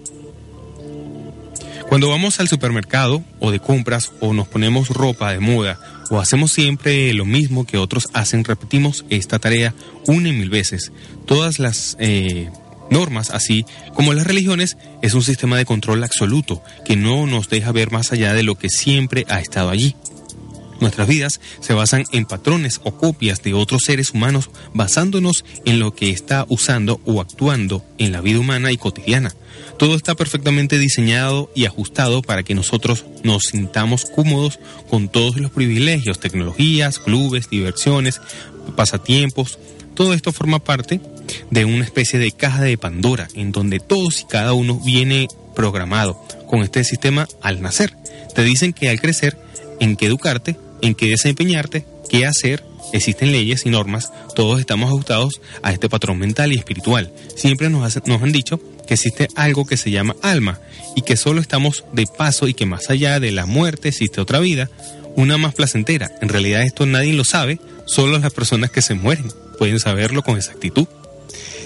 Cuando 1.90 2.08
vamos 2.08 2.38
al 2.38 2.46
supermercado 2.46 3.24
o 3.40 3.50
de 3.50 3.58
compras 3.58 4.12
o 4.20 4.32
nos 4.32 4.46
ponemos 4.46 4.90
ropa 4.90 5.32
de 5.32 5.40
moda 5.40 5.80
o 6.08 6.20
hacemos 6.20 6.52
siempre 6.52 7.12
lo 7.14 7.24
mismo 7.24 7.66
que 7.66 7.78
otros 7.78 8.06
hacen, 8.12 8.44
repetimos 8.44 9.04
esta 9.10 9.40
tarea 9.40 9.74
una 10.06 10.28
y 10.28 10.32
mil 10.32 10.50
veces. 10.50 10.92
Todas 11.26 11.58
las 11.58 11.96
eh, 11.98 12.48
normas, 12.92 13.30
así 13.30 13.66
como 13.92 14.14
las 14.14 14.28
religiones, 14.28 14.76
es 15.02 15.14
un 15.14 15.24
sistema 15.24 15.56
de 15.56 15.64
control 15.64 16.04
absoluto 16.04 16.62
que 16.84 16.94
no 16.94 17.26
nos 17.26 17.48
deja 17.48 17.72
ver 17.72 17.90
más 17.90 18.12
allá 18.12 18.34
de 18.34 18.44
lo 18.44 18.54
que 18.54 18.68
siempre 18.68 19.26
ha 19.28 19.40
estado 19.40 19.70
allí. 19.70 19.96
Nuestras 20.80 21.08
vidas 21.08 21.40
se 21.58 21.74
basan 21.74 22.04
en 22.12 22.24
patrones 22.24 22.80
o 22.84 22.96
copias 22.96 23.42
de 23.42 23.52
otros 23.52 23.82
seres 23.84 24.12
humanos 24.12 24.48
basándonos 24.74 25.44
en 25.66 25.80
lo 25.80 25.92
que 25.92 26.10
está 26.10 26.46
usando 26.48 27.00
o 27.04 27.20
actuando 27.20 27.84
en 27.98 28.12
la 28.12 28.20
vida 28.20 28.38
humana 28.38 28.70
y 28.70 28.76
cotidiana. 28.76 29.34
Todo 29.78 29.94
está 29.94 30.14
perfectamente 30.14 30.78
diseñado 30.78 31.50
y 31.54 31.64
ajustado 31.64 32.22
para 32.22 32.42
que 32.42 32.54
nosotros 32.54 33.04
nos 33.22 33.44
sintamos 33.44 34.04
cómodos 34.04 34.58
con 34.88 35.08
todos 35.08 35.36
los 35.36 35.50
privilegios, 35.50 36.20
tecnologías, 36.20 36.98
clubes, 36.98 37.50
diversiones, 37.50 38.20
pasatiempos. 38.76 39.58
Todo 39.94 40.14
esto 40.14 40.32
forma 40.32 40.58
parte 40.58 41.00
de 41.50 41.64
una 41.64 41.84
especie 41.84 42.18
de 42.18 42.32
caja 42.32 42.62
de 42.62 42.78
Pandora 42.78 43.28
en 43.34 43.52
donde 43.52 43.80
todos 43.80 44.20
y 44.20 44.24
cada 44.24 44.52
uno 44.52 44.80
viene 44.84 45.28
programado 45.54 46.20
con 46.46 46.62
este 46.62 46.84
sistema 46.84 47.28
al 47.42 47.60
nacer. 47.62 47.94
Te 48.34 48.42
dicen 48.42 48.72
que 48.72 48.88
al 48.88 49.00
crecer, 49.00 49.36
en 49.78 49.96
qué 49.96 50.06
educarte, 50.06 50.56
en 50.82 50.94
qué 50.94 51.08
desempeñarte, 51.08 51.84
qué 52.08 52.26
hacer, 52.26 52.64
existen 52.92 53.32
leyes 53.32 53.66
y 53.66 53.70
normas, 53.70 54.12
todos 54.34 54.60
estamos 54.60 54.88
ajustados 54.88 55.40
a 55.62 55.72
este 55.72 55.88
patrón 55.88 56.18
mental 56.18 56.52
y 56.52 56.56
espiritual. 56.56 57.12
Siempre 57.36 57.70
nos, 57.70 57.96
han 57.96 58.32
dicho 58.32 58.60
que 58.90 58.94
existe 58.94 59.28
algo 59.36 59.66
que 59.66 59.76
se 59.76 59.92
llama 59.92 60.16
alma 60.20 60.58
y 60.96 61.02
que 61.02 61.16
solo 61.16 61.40
estamos 61.40 61.84
de 61.92 62.08
paso 62.08 62.48
y 62.48 62.54
que 62.54 62.66
más 62.66 62.90
allá 62.90 63.20
de 63.20 63.30
la 63.30 63.46
muerte 63.46 63.90
existe 63.90 64.20
otra 64.20 64.40
vida, 64.40 64.68
una 65.14 65.38
más 65.38 65.54
placentera. 65.54 66.10
En 66.20 66.28
realidad 66.28 66.64
esto 66.64 66.86
nadie 66.86 67.12
lo 67.12 67.22
sabe, 67.22 67.60
solo 67.86 68.18
las 68.18 68.32
personas 68.32 68.72
que 68.72 68.82
se 68.82 68.94
mueren 68.94 69.28
pueden 69.58 69.78
saberlo 69.78 70.24
con 70.24 70.36
exactitud. 70.36 70.88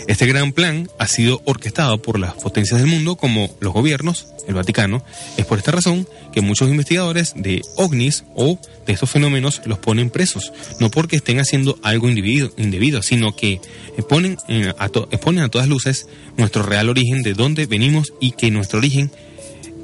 Este 0.06 0.26
gran 0.26 0.52
plan 0.52 0.88
ha 0.98 1.06
sido 1.06 1.40
orquestado 1.44 2.00
por 2.02 2.18
las 2.18 2.34
potencias 2.34 2.80
del 2.80 2.90
mundo 2.90 3.16
como 3.16 3.54
los 3.60 3.72
gobiernos, 3.72 4.28
el 4.46 4.54
Vaticano. 4.54 5.02
Es 5.36 5.46
por 5.46 5.58
esta 5.58 5.70
razón 5.70 6.06
que 6.32 6.42
muchos 6.42 6.68
investigadores 6.68 7.32
de 7.36 7.62
ovnis 7.76 8.24
o 8.34 8.58
de 8.86 8.92
estos 8.92 9.10
fenómenos 9.10 9.62
los 9.64 9.78
ponen 9.78 10.10
presos, 10.10 10.52
no 10.78 10.90
porque 10.90 11.16
estén 11.16 11.40
haciendo 11.40 11.78
algo 11.82 12.08
indebido, 12.08 12.52
indebido 12.58 13.02
sino 13.02 13.34
que 13.34 13.60
ponen, 14.08 14.36
eh, 14.48 14.72
a 14.78 14.86
exponen 15.10 15.42
a 15.42 15.48
todas 15.48 15.68
luces 15.68 16.06
nuestro 16.36 16.62
real 16.62 16.90
origen, 16.90 17.22
de 17.22 17.34
dónde 17.34 17.66
venimos 17.66 18.12
y 18.20 18.32
que 18.32 18.50
nuestro 18.50 18.78
origen 18.80 19.10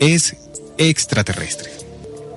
es 0.01 0.37
extraterrestre. 0.77 1.71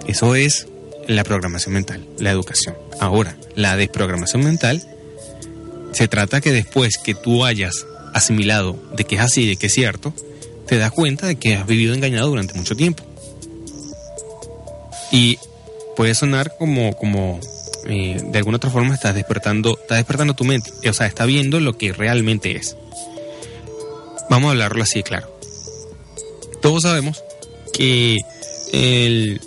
Eso 0.07 0.35
es 0.35 0.67
la 1.07 1.23
programación 1.23 1.73
mental, 1.73 2.05
la 2.17 2.31
educación. 2.31 2.75
Ahora, 2.99 3.37
la 3.55 3.75
desprogramación 3.75 4.43
mental 4.43 4.85
se 5.93 6.07
trata 6.07 6.41
que 6.41 6.51
después 6.51 6.97
que 6.97 7.13
tú 7.13 7.45
hayas 7.45 7.85
asimilado 8.13 8.77
de 8.95 9.05
que 9.05 9.15
es 9.15 9.21
así, 9.21 9.47
de 9.47 9.55
que 9.55 9.67
es 9.67 9.73
cierto, 9.73 10.13
te 10.67 10.77
das 10.77 10.91
cuenta 10.91 11.27
de 11.27 11.35
que 11.35 11.55
has 11.55 11.65
vivido 11.65 11.93
engañado 11.93 12.29
durante 12.29 12.53
mucho 12.53 12.75
tiempo. 12.75 13.03
Y 15.11 15.37
puede 15.95 16.15
sonar 16.15 16.55
como, 16.57 16.95
como 16.95 17.39
eh, 17.85 18.19
de 18.23 18.37
alguna 18.37 18.57
otra 18.57 18.69
forma 18.69 18.95
estás 18.95 19.13
despertando, 19.13 19.77
estás 19.79 19.97
despertando 19.97 20.33
tu 20.33 20.43
mente, 20.43 20.71
o 20.89 20.93
sea, 20.93 21.07
está 21.07 21.25
viendo 21.25 21.59
lo 21.59 21.77
que 21.77 21.93
realmente 21.93 22.55
es. 22.55 22.75
Vamos 24.29 24.49
a 24.49 24.51
hablarlo 24.51 24.81
así, 24.83 25.03
claro. 25.03 25.31
Todos 26.61 26.83
sabemos 26.83 27.23
que 27.73 28.19
el, 28.71 29.41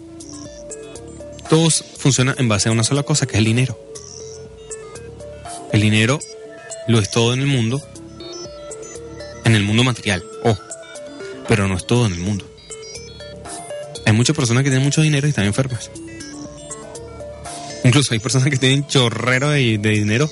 todos 1.48 1.84
funcionan 1.96 2.36
en 2.38 2.48
base 2.48 2.68
a 2.68 2.72
una 2.72 2.84
sola 2.84 3.02
cosa, 3.02 3.26
que 3.26 3.32
es 3.32 3.38
el 3.38 3.44
dinero. 3.44 3.78
El 5.72 5.80
dinero 5.80 6.20
lo 6.88 6.98
es 6.98 7.10
todo 7.10 7.34
en 7.34 7.40
el 7.40 7.46
mundo, 7.46 7.82
en 9.44 9.54
el 9.54 9.62
mundo 9.62 9.84
material, 9.84 10.24
ojo, 10.42 10.62
pero 11.48 11.68
no 11.68 11.76
es 11.76 11.86
todo 11.86 12.06
en 12.06 12.12
el 12.12 12.20
mundo. 12.20 12.44
Hay 14.04 14.12
muchas 14.12 14.36
personas 14.36 14.62
que 14.62 14.70
tienen 14.70 14.84
mucho 14.84 15.02
dinero 15.02 15.26
y 15.26 15.30
están 15.30 15.46
enfermas. 15.46 15.90
Incluso 17.84 18.14
hay 18.14 18.20
personas 18.20 18.48
que 18.48 18.56
tienen 18.56 18.86
chorrero 18.86 19.50
de, 19.50 19.78
de 19.78 19.90
dinero 19.90 20.30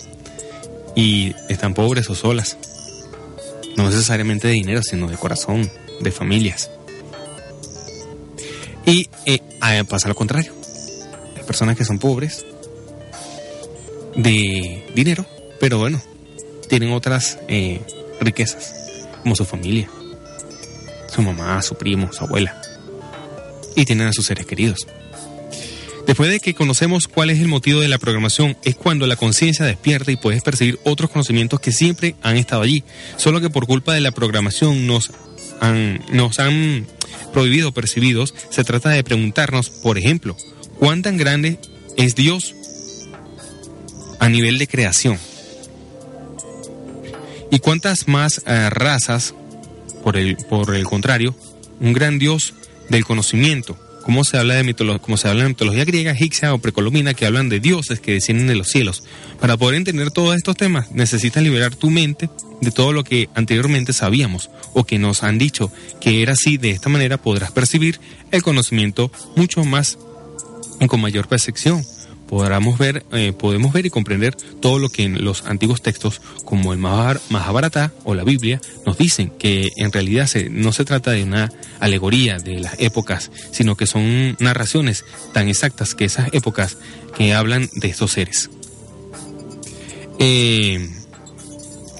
y 0.95 1.35
están 1.49 1.75
pobres 1.75 2.09
o 2.11 2.15
solas. 2.15 2.57
No 3.77 3.87
necesariamente 3.91 4.49
de 4.49 4.55
dinero, 4.55 4.83
sino 4.83 5.09
de 5.09 5.17
corazón, 5.17 5.71
de 6.01 6.13
familias. 6.13 6.71
Y 8.87 9.09
eh, 9.27 9.41
pasa 9.89 10.09
lo 10.09 10.15
contrario. 10.15 10.53
Hay 11.37 11.43
personas 11.45 11.77
que 11.77 11.85
son 11.85 11.99
pobres 11.99 12.45
de 14.15 14.87
dinero, 14.95 15.27
pero 15.59 15.79
bueno, 15.79 16.01
tienen 16.69 16.93
otras 16.93 17.39
eh, 17.49 17.81
riquezas, 18.21 18.75
como 19.23 19.37
su 19.37 19.45
familia, 19.45 19.89
su 21.13 21.23
mamá, 21.23 21.61
su 21.63 21.77
primo, 21.77 22.13
su 22.13 22.25
abuela, 22.25 22.61
y 23.77 23.85
tienen 23.85 24.09
a 24.09 24.13
sus 24.13 24.27
seres 24.27 24.47
queridos. 24.47 24.87
Después 26.07 26.31
de 26.31 26.39
que 26.39 26.55
conocemos 26.55 27.09
cuál 27.09 27.31
es 27.31 27.41
el 27.41 27.49
motivo 27.49 27.81
de 27.81 27.89
la 27.89 27.99
programación, 27.99 28.57
es 28.63 28.77
cuando 28.77 29.07
la 29.07 29.17
conciencia 29.17 29.65
despierta 29.65 30.13
y 30.13 30.17
puedes 30.17 30.43
percibir 30.43 30.79
otros 30.85 31.11
conocimientos 31.11 31.61
que 31.61 31.73
siempre 31.73 32.15
han 32.23 32.37
estado 32.37 32.63
allí, 32.63 32.85
solo 33.17 33.41
que 33.41 33.49
por 33.49 33.67
culpa 33.67 33.95
de 33.95 34.01
la 34.01 34.11
programación 34.11 34.87
nos 34.87 35.13
han, 35.61 36.05
nos 36.13 36.39
han 36.41 36.87
prohibido 37.33 37.73
percibidos. 37.73 38.35
Se 38.51 38.65
trata 38.65 38.91
de 38.91 39.03
preguntarnos, 39.03 39.71
por 39.71 39.97
ejemplo, 39.97 40.37
¿cuán 40.79 41.01
tan 41.01 41.17
grande 41.17 41.59
es 41.97 42.15
Dios 42.15 42.55
a 44.21 44.29
nivel 44.29 44.59
de 44.59 44.67
creación? 44.67 45.19
¿Y 47.55 47.61
cuántas 47.61 48.09
más 48.09 48.43
eh, 48.47 48.69
razas, 48.69 49.33
por 50.03 50.17
el, 50.17 50.37
por 50.37 50.75
el 50.75 50.83
contrario, 50.83 51.37
un 51.79 51.93
gran 51.93 52.19
Dios 52.19 52.53
del 52.91 53.05
conocimiento? 53.05 53.79
Como 54.03 54.25
se 54.25 54.39
habla 54.39 54.55
de 54.55 54.65
mitolo- 54.65 55.01
como 55.01 55.17
se 55.17 55.29
habla 55.29 55.43
en 55.43 55.51
mitología 55.51 55.85
griega, 55.85 56.11
egipcia 56.11 56.53
o 56.53 56.59
precolombina, 56.59 57.15
que 57.15 57.27
hablan 57.27 57.49
de 57.49 57.61
dioses 57.61 58.01
que 58.01 58.15
descienden 58.15 58.49
de 58.49 58.57
los 58.57 58.71
cielos. 58.71 59.05
Para 59.41 59.57
poder 59.57 59.77
entender 59.77 60.11
todos 60.11 60.35
estos 60.35 60.57
temas, 60.57 60.91
necesitas 60.91 61.45
liberar 61.45 61.77
tu 61.77 61.91
mente 61.91 62.29
de 62.61 62.73
todo 62.73 62.93
lo 62.93 63.05
que 63.05 63.29
anteriormente 63.37 63.93
sabíamos 63.93 64.51
o 64.73 64.83
que 64.83 64.99
nos 64.99 65.23
han 65.23 65.39
dicho 65.39 65.71
que 66.01 66.23
era 66.23 66.33
así. 66.33 66.57
De 66.57 66.71
esta 66.71 66.89
manera 66.89 67.19
podrás 67.19 67.53
percibir 67.53 68.01
el 68.33 68.43
conocimiento 68.43 69.13
mucho 69.37 69.63
más 69.65 69.97
y 70.81 70.89
con 70.89 71.01
mayor 71.01 71.29
percepción. 71.29 71.87
Podremos 72.35 72.79
ver, 72.79 73.07
eh, 73.13 73.33
podemos 73.33 73.73
ver 73.73 73.87
y 73.87 73.91
comprender 73.91 74.35
todo 74.35 74.81
lo 74.81 74.89
que 74.89 75.05
en 75.05 75.25
los 75.25 75.45
antiguos 75.47 75.83
textos, 75.83 76.21
como 76.45 76.73
el 76.73 76.81
Mahabharata 76.81 77.93
o 78.03 78.17
la 78.17 78.25
Biblia, 78.25 78.61
nos 78.85 78.99
dicen 78.99 79.31
que 79.39 79.71
en 79.77 79.93
realidad 79.93 80.29
no 80.51 80.73
se 80.73 80.85
trata 80.85 81.13
de 81.13 81.23
una 81.23 81.49
alegoría 81.79 82.39
de 82.39 82.59
las 82.59 82.75
épocas, 82.81 83.31
sino 83.53 83.77
que 83.77 83.87
son 83.87 84.37
narraciones 84.41 85.05
tan 85.33 85.49
exactas 85.49 85.95
que 85.95 86.07
esas 86.07 86.29
épocas 86.33 86.77
que 87.17 87.35
hablan 87.35 87.71
de 87.73 87.87
estos 87.87 88.11
seres. 88.11 88.51
Eh, 90.19 90.91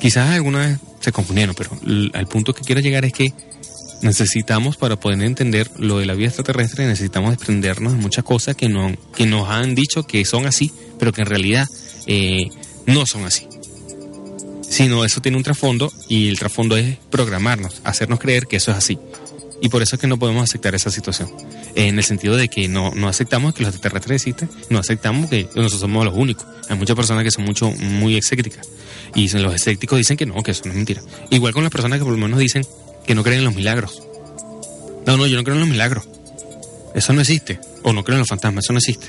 quizás 0.01 0.31
alguna 0.31 0.67
vez 0.67 0.79
se 0.99 1.13
confundieron, 1.13 1.55
pero 1.55 1.71
al 2.13 2.27
punto 2.27 2.55
que 2.55 2.63
quiero 2.63 2.81
llegar 2.81 3.05
es 3.05 3.13
que 3.13 3.33
necesitamos 4.05 4.77
para 4.77 4.97
poder 4.97 5.21
entender 5.23 5.71
lo 5.79 5.99
de 5.99 6.07
la 6.07 6.15
vida 6.15 6.29
extraterrestre, 6.29 6.87
necesitamos 6.87 7.31
desprendernos 7.31 7.95
de 7.95 7.99
muchas 7.99 8.23
cosas 8.23 8.55
que, 8.55 8.69
no, 8.69 8.95
que 9.17 9.27
nos 9.27 9.49
han 9.49 9.75
dicho 9.75 10.07
que 10.07 10.25
son 10.25 10.47
así, 10.47 10.73
pero 10.99 11.13
que 11.13 11.23
en 11.23 11.27
realidad 11.27 11.67
eh, 12.07 12.51
no 12.87 13.07
son 13.07 13.25
así. 13.25 13.49
Sino 14.63 15.05
eso 15.05 15.21
tiene 15.21 15.37
un 15.37 15.43
trasfondo 15.43 15.93
y 16.09 16.29
el 16.29 16.39
trasfondo 16.39 16.77
es 16.77 16.99
programarnos, 17.11 17.81
hacernos 17.85 18.21
creer 18.21 18.47
que 18.47 18.57
eso 18.57 18.71
es 18.71 18.77
así. 18.77 18.99
Y 19.61 19.69
por 19.71 19.83
eso 19.83 19.97
es 19.97 20.01
que 20.01 20.07
no 20.07 20.19
podemos 20.19 20.43
aceptar 20.43 20.75
esa 20.75 20.91
situación. 20.91 21.31
En 21.75 21.97
el 21.97 22.05
sentido 22.05 22.37
de 22.37 22.49
que 22.49 22.69
no, 22.69 22.91
no 22.95 23.09
aceptamos 23.09 23.55
que 23.55 23.63
los 23.63 23.73
extraterrestres 23.73 24.17
existen, 24.17 24.51
no 24.69 24.79
aceptamos 24.79 25.31
que 25.31 25.49
nosotros 25.55 25.81
somos 25.81 26.05
los 26.05 26.15
únicos. 26.15 26.45
Hay 26.69 26.77
muchas 26.77 26.97
personas 26.97 27.25
que 27.25 27.31
son 27.31 27.45
mucho, 27.45 27.71
muy 27.71 28.17
escépticas. 28.17 28.69
Y 29.15 29.29
los 29.39 29.55
escépticos 29.55 29.97
dicen 29.97 30.17
que 30.17 30.27
no, 30.27 30.43
que 30.43 30.51
eso 30.51 30.63
no 30.67 30.73
es 30.73 30.77
mentira. 30.77 31.03
Igual 31.31 31.55
con 31.55 31.63
las 31.63 31.73
personas 31.73 31.99
que 31.99 32.05
por 32.05 32.13
lo 32.13 32.19
menos 32.19 32.39
dicen 32.39 32.67
que 33.07 33.15
no 33.15 33.23
creen 33.23 33.41
en 33.41 33.45
los 33.45 33.55
milagros. 33.55 34.03
No, 35.07 35.17
no, 35.17 35.27
yo 35.27 35.37
no 35.37 35.45
creo 35.45 35.55
en 35.55 35.61
los 35.61 35.69
milagros. 35.69 36.05
Eso 36.95 37.13
no 37.13 37.21
existe. 37.21 37.61
O 37.83 37.93
no 37.93 38.05
creo 38.05 38.17
en 38.17 38.21
los 38.21 38.29
fantasmas, 38.29 38.65
eso 38.65 38.73
no 38.73 38.79
existe. 38.79 39.09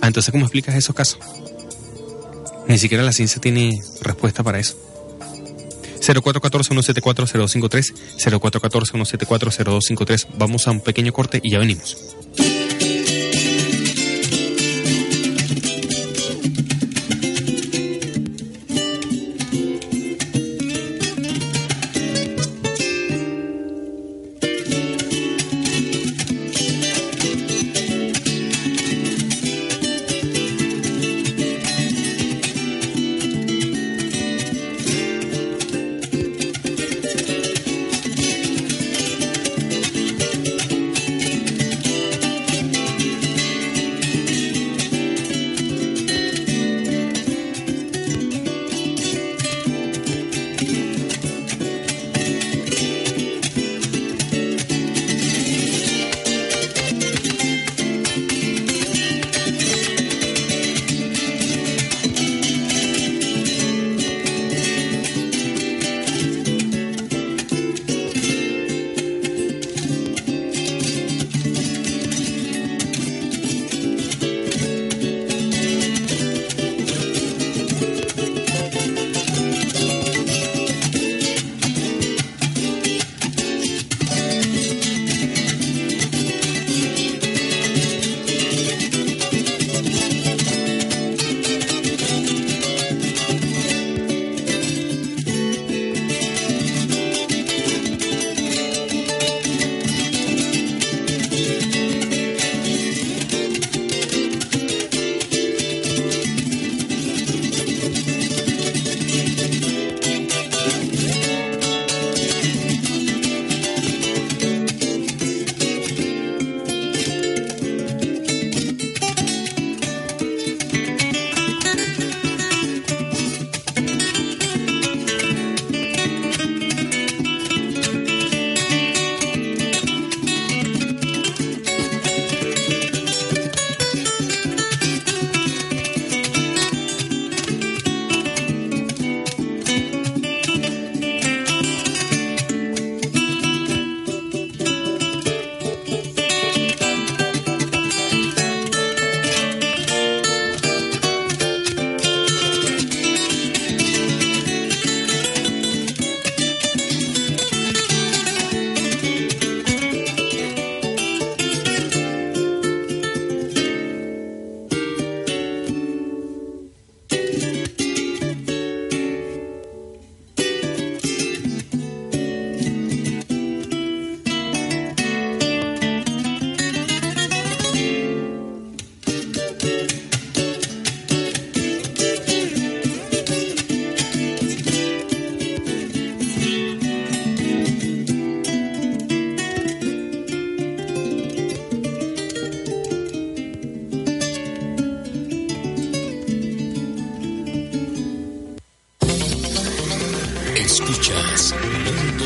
Ah, 0.00 0.06
entonces, 0.06 0.32
¿cómo 0.32 0.44
explicas 0.44 0.74
esos 0.74 0.94
casos? 0.94 1.18
Ni 2.66 2.78
siquiera 2.78 3.04
la 3.04 3.12
ciencia 3.12 3.40
tiene 3.40 3.78
respuesta 4.00 4.42
para 4.42 4.58
eso. 4.58 4.76
0414-174-0253, 6.00 7.94
0414-174-0253. 8.18 10.26
Vamos 10.36 10.66
a 10.66 10.72
un 10.72 10.80
pequeño 10.80 11.12
corte 11.12 11.40
y 11.42 11.52
ya 11.52 11.58
venimos. 11.58 11.96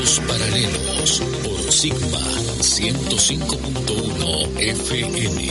Mundos 0.06 0.22
Paralelos 0.28 1.20
por 1.42 1.58
Sigma 1.72 2.20
105.1 2.60 4.56
FM. 4.56 5.50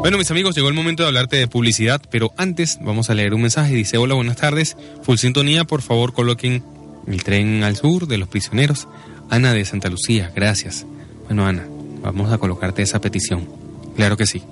Bueno, 0.00 0.18
mis 0.18 0.30
amigos, 0.30 0.54
llegó 0.54 0.68
el 0.68 0.74
momento 0.74 1.02
de 1.02 1.08
hablarte 1.08 1.36
de 1.36 1.48
publicidad, 1.48 2.02
pero 2.10 2.34
antes 2.36 2.78
vamos 2.82 3.08
a 3.08 3.14
leer 3.14 3.32
un 3.32 3.40
mensaje. 3.40 3.74
Dice, 3.74 3.96
hola, 3.96 4.12
buenas 4.14 4.36
tardes. 4.36 4.76
Full 5.02 5.16
sintonía, 5.16 5.64
por 5.64 5.80
favor, 5.80 6.12
coloquen 6.12 6.62
el 7.06 7.24
tren 7.24 7.64
al 7.64 7.76
sur 7.76 8.06
de 8.06 8.18
los 8.18 8.28
prisioneros. 8.28 8.86
Ana 9.30 9.54
de 9.54 9.64
Santa 9.64 9.88
Lucía, 9.88 10.30
gracias. 10.36 10.84
Bueno, 11.24 11.46
Ana, 11.46 11.66
vamos 12.02 12.30
a 12.32 12.36
colocarte 12.36 12.82
esa 12.82 13.00
petición. 13.00 13.48
Claro 13.96 14.18
que 14.18 14.26
sí. 14.26 14.42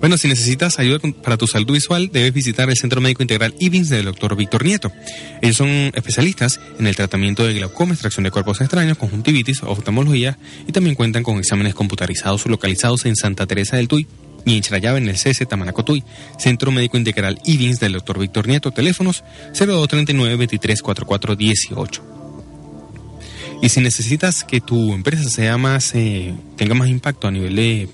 Bueno, 0.00 0.18
si 0.18 0.28
necesitas 0.28 0.78
ayuda 0.78 0.98
para 1.22 1.36
tu 1.38 1.46
salud 1.46 1.72
visual, 1.72 2.10
debes 2.12 2.34
visitar 2.34 2.68
el 2.68 2.76
Centro 2.76 3.00
Médico 3.00 3.22
Integral 3.22 3.54
IBINS 3.58 3.88
del 3.88 4.04
Dr. 4.04 4.36
Víctor 4.36 4.64
Nieto. 4.64 4.92
Ellos 5.40 5.56
son 5.56 5.68
especialistas 5.68 6.60
en 6.78 6.86
el 6.86 6.94
tratamiento 6.94 7.46
de 7.46 7.54
glaucoma, 7.54 7.94
extracción 7.94 8.24
de 8.24 8.30
cuerpos 8.30 8.60
extraños, 8.60 8.98
conjuntivitis, 8.98 9.62
oftalmología 9.62 10.38
y 10.68 10.72
también 10.72 10.96
cuentan 10.96 11.22
con 11.22 11.38
exámenes 11.38 11.74
computarizados 11.74 12.44
localizados 12.46 13.06
en 13.06 13.16
Santa 13.16 13.46
Teresa 13.46 13.76
del 13.76 13.88
Tuy 13.88 14.06
y 14.44 14.56
en 14.56 14.62
Chirayave 14.62 14.98
en 14.98 15.08
el 15.08 15.16
CS 15.16 15.48
Tamanacotuy. 15.48 16.04
Centro 16.38 16.70
Médico 16.70 16.98
Integral 16.98 17.40
IBINS 17.44 17.80
del 17.80 17.92
Dr. 17.92 18.18
Víctor 18.18 18.48
Nieto. 18.48 18.72
Teléfonos 18.72 19.24
0239 19.54 20.36
23 20.36 20.82
44 20.82 21.36
18. 21.36 22.02
Y 23.62 23.70
si 23.70 23.80
necesitas 23.80 24.44
que 24.44 24.60
tu 24.60 24.92
empresa 24.92 25.28
sea 25.30 25.56
más, 25.56 25.94
eh, 25.94 26.34
tenga 26.56 26.74
más 26.74 26.88
impacto 26.88 27.26
a 27.26 27.30
nivel 27.30 27.56
de, 27.56 27.88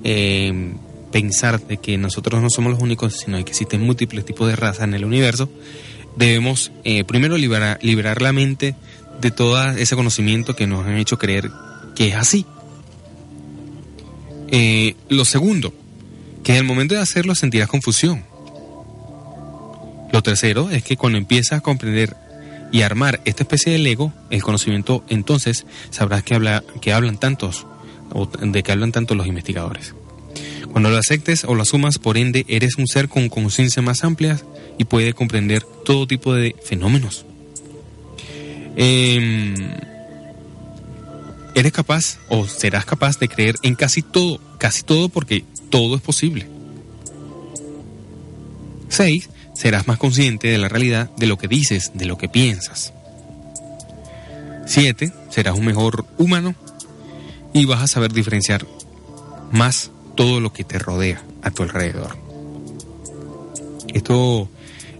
eh, 0.06 0.74
pensar 1.12 1.60
de 1.60 1.78
que 1.78 1.98
nosotros 1.98 2.42
no 2.42 2.50
somos 2.50 2.72
los 2.72 2.82
únicos, 2.82 3.18
sino 3.18 3.36
que 3.44 3.52
existen 3.52 3.82
múltiples 3.82 4.24
tipos 4.24 4.48
de 4.48 4.56
razas 4.56 4.86
en 4.86 4.94
el 4.94 5.04
universo, 5.04 5.50
debemos 6.16 6.72
eh, 6.86 7.04
primero 7.04 7.38
liberar, 7.38 7.78
liberar 7.82 8.22
la 8.22 8.32
mente 8.32 8.74
de 9.20 9.32
todo 9.32 9.62
ese 9.72 9.98
conocimiento 9.98 10.56
que 10.56 10.66
nos 10.66 10.86
han 10.86 10.96
hecho 10.96 11.18
creer 11.18 11.52
que 11.94 12.08
es 12.08 12.16
así. 12.16 12.46
Eh, 14.48 14.96
lo 15.10 15.26
segundo, 15.26 15.74
que 16.50 16.54
en 16.54 16.62
el 16.62 16.64
momento 16.64 16.96
de 16.96 17.02
hacerlo 17.02 17.36
sentirás 17.36 17.70
confusión. 17.70 18.26
Lo 20.12 20.24
tercero 20.24 20.72
es 20.72 20.82
que 20.82 20.98
cuando 20.98 21.20
empiezas 21.20 21.60
a 21.60 21.62
comprender 21.62 22.16
y 22.72 22.82
armar 22.82 23.22
esta 23.26 23.44
especie 23.44 23.72
de 23.72 23.78
Lego, 23.78 24.12
el 24.32 24.42
conocimiento, 24.42 25.04
entonces 25.10 25.68
sabrás 25.92 26.24
que, 26.24 26.34
habla, 26.34 26.64
que 26.82 26.92
hablan 26.92 27.20
tantos, 27.20 27.68
o 28.12 28.26
de 28.26 28.64
que 28.64 28.72
hablan 28.72 28.92
tanto 28.92 29.14
los 29.14 29.28
investigadores. 29.28 29.94
Cuando 30.72 30.90
lo 30.90 30.98
aceptes 30.98 31.44
o 31.44 31.54
lo 31.54 31.62
asumas, 31.62 32.00
por 32.00 32.18
ende, 32.18 32.48
eres 32.48 32.80
un 32.80 32.88
ser 32.88 33.10
con 33.10 33.30
conciencia 33.30 33.84
más 33.84 34.04
amplia 34.04 34.42
y 34.80 34.86
puede 34.86 35.14
comprender 35.14 35.62
todo 35.86 36.08
tipo 36.08 36.34
de 36.34 36.56
fenómenos. 36.66 37.28
Eh, 38.76 39.54
eres 41.54 41.72
capaz 41.72 42.18
o 42.28 42.48
serás 42.48 42.86
capaz 42.86 43.20
de 43.20 43.28
creer 43.28 43.56
en 43.62 43.76
casi 43.76 44.02
todo, 44.02 44.40
casi 44.58 44.82
todo 44.82 45.10
porque 45.10 45.46
todo 45.70 45.96
es 45.96 46.02
posible. 46.02 46.48
6. 48.90 49.30
Serás 49.54 49.88
más 49.88 49.98
consciente 49.98 50.48
de 50.48 50.58
la 50.58 50.70
realidad, 50.70 51.10
de 51.18 51.28
lo 51.28 51.38
que 51.38 51.48
dices, 51.48 51.92
de 51.94 52.06
lo 52.06 52.18
que 52.18 52.30
piensas. 52.30 52.94
7. 54.66 55.12
Serás 55.30 55.58
un 55.58 55.66
mejor 55.66 56.06
humano 56.18 56.56
y 57.54 57.66
vas 57.66 57.82
a 57.82 57.88
saber 57.88 58.14
diferenciar 58.14 58.66
más 59.52 59.92
todo 60.16 60.40
lo 60.40 60.54
que 60.54 60.64
te 60.64 60.80
rodea 60.80 61.24
a 61.42 61.52
tu 61.52 61.64
alrededor. 61.64 62.18
Esto 63.94 64.50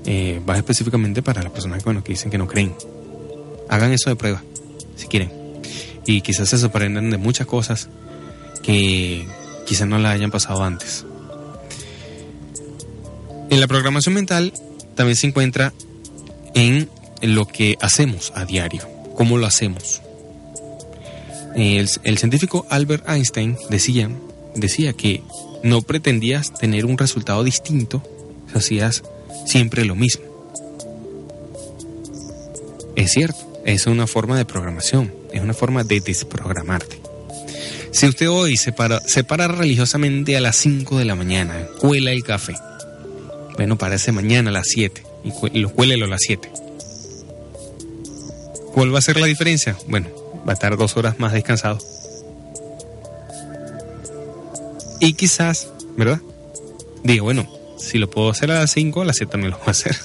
eh, 0.06 0.42
va 0.48 0.58
específicamente 0.58 1.22
para 1.22 1.44
las 1.44 1.52
personas 1.52 1.84
bueno, 1.84 2.04
que 2.04 2.14
dicen 2.14 2.32
que 2.32 2.38
no 2.38 2.48
creen. 2.48 2.74
Hagan 3.70 3.92
eso 3.92 4.10
de 4.10 4.16
prueba, 4.16 4.42
si 4.96 5.08
quieren. 5.08 5.32
Y 6.06 6.22
quizás 6.22 6.50
se 6.50 6.58
sorprendan 6.58 7.12
de 7.12 7.18
muchas 7.18 7.46
cosas 7.46 7.90
que 8.64 9.28
quizás 9.70 9.88
no 9.88 10.00
la 10.00 10.10
hayan 10.10 10.32
pasado 10.32 10.64
antes. 10.64 11.06
En 13.52 13.60
la 13.62 13.68
programación 13.68 14.16
mental 14.16 14.52
también 14.96 15.16
se 15.16 15.28
encuentra 15.28 15.74
en 16.56 16.90
lo 17.22 17.46
que 17.46 17.78
hacemos 17.80 18.34
a 18.36 18.46
diario, 18.46 18.82
cómo 19.16 19.38
lo 19.38 19.46
hacemos. 19.46 20.02
El, 21.56 22.18
científico 22.18 22.66
Albert 22.72 23.08
Einstein 23.08 23.58
decía, 23.70 24.10
decía 24.56 24.94
que 24.94 25.22
no 25.64 25.84
pretendías 25.84 26.52
tener 26.52 26.86
un 26.86 26.98
resultado 26.98 27.44
distinto 27.44 28.02
hacías 28.56 29.04
siempre 29.46 29.86
lo 29.86 29.96
mismo. 29.96 30.24
Es 32.96 33.12
cierto, 33.12 33.62
es 33.66 33.86
una 33.86 34.08
forma 34.08 34.36
de 34.36 34.46
programación, 34.46 35.14
es 35.32 35.42
una 35.42 35.54
forma 35.54 35.84
de 35.84 36.00
desprogramarte. 36.00 37.09
Si 37.92 38.08
usted 38.08 38.30
hoy 38.30 38.56
se 38.58 38.72
para, 38.72 39.48
religiosamente 39.48 40.38
a 40.38 40.42
las 40.42 40.56
5 40.58 40.98
de 40.98 41.06
la 41.06 41.16
mañana, 41.16 41.68
cuela 41.80 42.12
el 42.12 42.24
café. 42.24 42.56
Bueno, 43.56 43.78
parece 43.78 44.12
mañana 44.12 44.52
a 44.52 44.54
las 44.54 44.68
7 44.68 45.04
y, 45.24 45.32
cu- 45.32 45.50
y 45.52 45.60
lo 45.60 45.72
cuélelo 45.74 46.06
a 46.06 46.10
las 46.10 46.22
7. 46.22 46.50
¿Cuál 48.74 48.94
va 48.94 49.00
a 49.00 49.02
ser 49.02 49.20
la 49.20 49.26
diferencia? 49.26 49.76
Bueno, 49.88 50.08
va 50.48 50.52
a 50.52 50.54
estar 50.54 50.78
dos 50.78 50.96
horas 50.98 51.20
más 51.20 51.34
descansado. 51.34 51.80
Y 55.00 55.14
quizás, 55.14 55.70
¿verdad? 55.98 56.22
Digo, 57.04 57.26
bueno, 57.26 57.50
si 57.78 57.98
lo 57.98 58.10
puedo 58.10 58.30
hacer 58.30 58.52
a 58.52 58.60
las 58.60 58.72
5, 58.72 59.02
a 59.02 59.06
las 59.06 59.18
7 59.18 59.32
también 59.32 59.52
lo 59.52 59.58
puedo 59.58 59.72
hacer. 59.72 59.98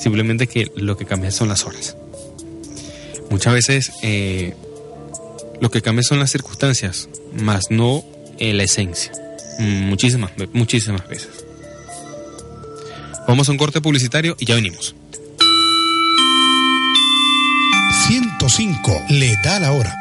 Simplemente 0.00 0.46
que 0.46 0.70
lo 0.76 0.96
que 0.96 1.04
cambia 1.04 1.30
son 1.30 1.48
las 1.48 1.64
horas. 1.66 1.96
Muchas 3.30 3.52
veces 3.52 3.92
eh, 4.02 4.54
lo 5.60 5.70
que 5.70 5.82
cambia 5.82 6.02
son 6.02 6.18
las 6.18 6.30
circunstancias, 6.30 7.08
más 7.32 7.64
no 7.70 8.04
eh, 8.38 8.52
la 8.52 8.64
esencia. 8.64 9.12
Muchísimas, 9.58 10.32
muchísimas 10.52 11.06
veces. 11.08 11.44
Vamos 13.26 13.48
a 13.48 13.52
un 13.52 13.58
corte 13.58 13.80
publicitario 13.80 14.36
y 14.38 14.46
ya 14.46 14.54
venimos. 14.54 14.94
105 18.06 19.02
le 19.10 19.36
da 19.44 19.58
la 19.60 19.72
hora. 19.72 19.94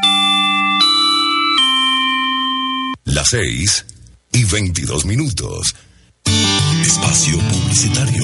Las 3.03 3.29
6 3.31 3.85
y 4.31 4.43
22 4.45 5.05
minutos. 5.05 5.75
Espacio 6.81 7.37
publicitario. 7.39 8.23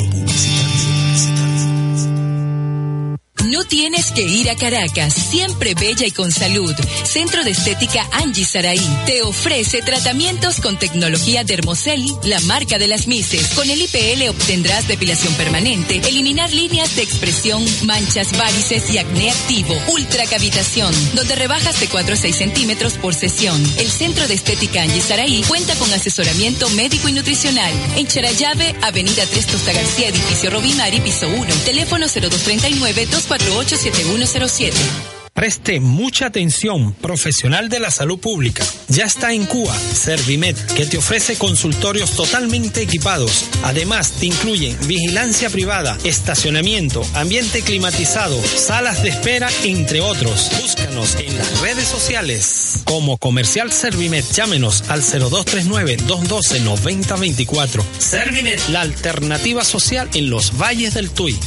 No 3.54 3.66
tienes 3.66 4.10
que 4.10 4.24
ir 4.24 4.50
a 4.50 4.56
Caracas, 4.56 5.14
siempre 5.14 5.76
bella 5.76 6.08
y 6.08 6.12
con 6.12 6.32
salud. 6.32 6.74
Centro 7.04 7.44
de 7.44 7.52
Estética 7.52 8.04
Angie 8.12 8.46
Saraí 8.46 8.82
te 9.06 9.22
ofrece 9.22 9.84
tratamientos 9.84 10.60
con 10.60 10.80
tecnología 10.80 11.44
Dermocel, 11.44 12.04
la 12.24 12.40
marca 12.40 12.80
de 12.80 12.88
las 12.88 13.06
Mises. 13.06 13.50
Con 13.50 13.70
el 13.70 13.80
IPL 13.80 14.30
obtendrás 14.30 14.88
depilación 14.88 15.36
permanente, 15.36 16.02
eliminar 16.04 16.52
líneas 16.52 16.96
de 16.96 17.04
expresión, 17.04 17.64
manchas, 17.84 18.36
varices 18.36 18.90
y 18.90 18.98
acné 18.98 19.30
activo, 19.30 19.80
ultracavitación, 19.90 20.92
donde 21.14 21.36
rebajas 21.36 21.80
de 21.80 21.90
4 21.90 22.16
a 22.16 22.18
6 22.18 22.36
centímetros 22.36 22.94
por 22.96 23.14
sesión. 23.14 23.62
El 23.78 23.92
Centro 23.92 24.28
de 24.28 24.34
Estética 24.34 24.82
Angie 24.82 25.00
Saraí 25.00 25.44
cuenta 25.48 25.76
con 25.76 25.94
asesoramiento 25.94 26.68
médico 26.72 27.08
y 27.08 27.12
nutricional. 27.12 27.72
En 27.98 28.08
Charallave, 28.08 28.76
Avenida 28.82 29.28
3 29.28 29.46
Costa 29.46 29.74
García, 29.74 30.10
edificio 30.10 30.50
Robinari, 30.50 31.02
piso 31.02 31.28
1. 31.28 31.54
Teléfono 31.66 32.08
0239-248-7107. 33.50 35.14
Preste 35.34 35.80
mucha 35.80 36.28
atención, 36.28 36.94
profesional 36.94 37.68
de 37.68 37.80
la 37.80 37.90
salud 37.90 38.20
pública. 38.20 38.64
Ya 38.88 39.06
está 39.06 39.34
en 39.34 39.48
Cuba 39.48 39.76
Servimet, 39.76 40.56
que 40.74 40.86
te 40.86 41.00
ofrece 41.00 41.38
consultorios 41.38 42.12
totalmente 42.12 42.84
equipados. 42.84 43.46
Además, 43.64 44.12
te 44.12 44.28
incluyen 44.28 44.78
vigilancia 44.88 45.50
privada, 45.50 45.98
estacionamiento, 46.04 47.04
ambiente 47.16 47.64
climatizado, 47.64 48.40
salas 48.44 49.02
de 49.02 49.10
espera, 49.10 49.50
entre 49.64 50.02
otros. 50.02 50.52
Búscanos 50.62 51.16
en 51.16 51.36
las 51.36 51.62
redes 51.62 51.88
sociales 51.88 52.82
como 52.84 53.18
Comercial 53.18 53.72
Servimet. 53.72 54.32
Llámenos 54.32 54.84
al 54.88 55.02
0239-212-9024. 55.02 57.84
Servimet, 57.98 58.70
la 58.70 58.82
alternativa 58.82 59.64
social 59.64 60.08
en 60.14 60.30
los 60.30 60.60
valles 60.60 60.94
del 60.94 61.10
Tuy. 61.10 61.40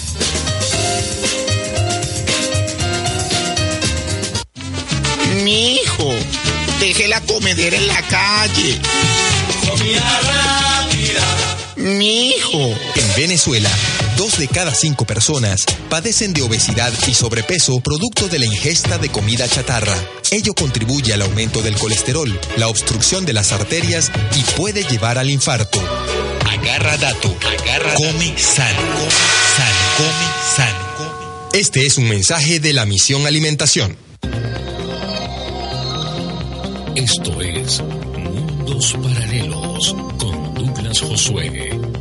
mi 5.46 5.76
hijo. 5.76 6.12
Deje 6.80 7.06
la 7.06 7.20
comedera 7.20 7.76
en 7.76 7.86
la 7.86 8.02
calle. 8.02 8.80
Comida 9.70 10.88
Mi 11.76 12.30
hijo. 12.30 12.74
En 12.96 13.14
Venezuela, 13.16 13.70
dos 14.16 14.38
de 14.38 14.48
cada 14.48 14.74
cinco 14.74 15.04
personas 15.04 15.64
padecen 15.88 16.32
de 16.32 16.42
obesidad 16.42 16.92
y 17.06 17.14
sobrepeso 17.14 17.78
producto 17.78 18.26
de 18.26 18.40
la 18.40 18.46
ingesta 18.46 18.98
de 18.98 19.08
comida 19.08 19.48
chatarra. 19.48 19.96
Ello 20.32 20.52
contribuye 20.52 21.14
al 21.14 21.22
aumento 21.22 21.62
del 21.62 21.78
colesterol, 21.78 22.28
la 22.56 22.66
obstrucción 22.66 23.24
de 23.24 23.32
las 23.32 23.52
arterias 23.52 24.10
y 24.34 24.42
puede 24.56 24.82
llevar 24.82 25.16
al 25.16 25.30
infarto. 25.30 25.80
Agarra 26.44 26.96
dato. 26.96 27.32
Agarra 27.62 27.94
come 27.94 28.34
sano. 28.36 28.80
Come 28.80 29.10
sano. 29.56 29.96
Come 29.96 30.26
sano. 30.56 31.50
Este 31.52 31.86
es 31.86 31.98
un 31.98 32.08
mensaje 32.08 32.58
de 32.58 32.72
la 32.72 32.84
misión 32.84 33.28
alimentación. 33.28 33.96
Esto 36.96 37.42
es 37.42 37.82
Mundos 37.82 38.96
Paralelos 39.02 39.94
con 40.18 40.54
Douglas 40.54 40.98
Josué. 41.02 41.95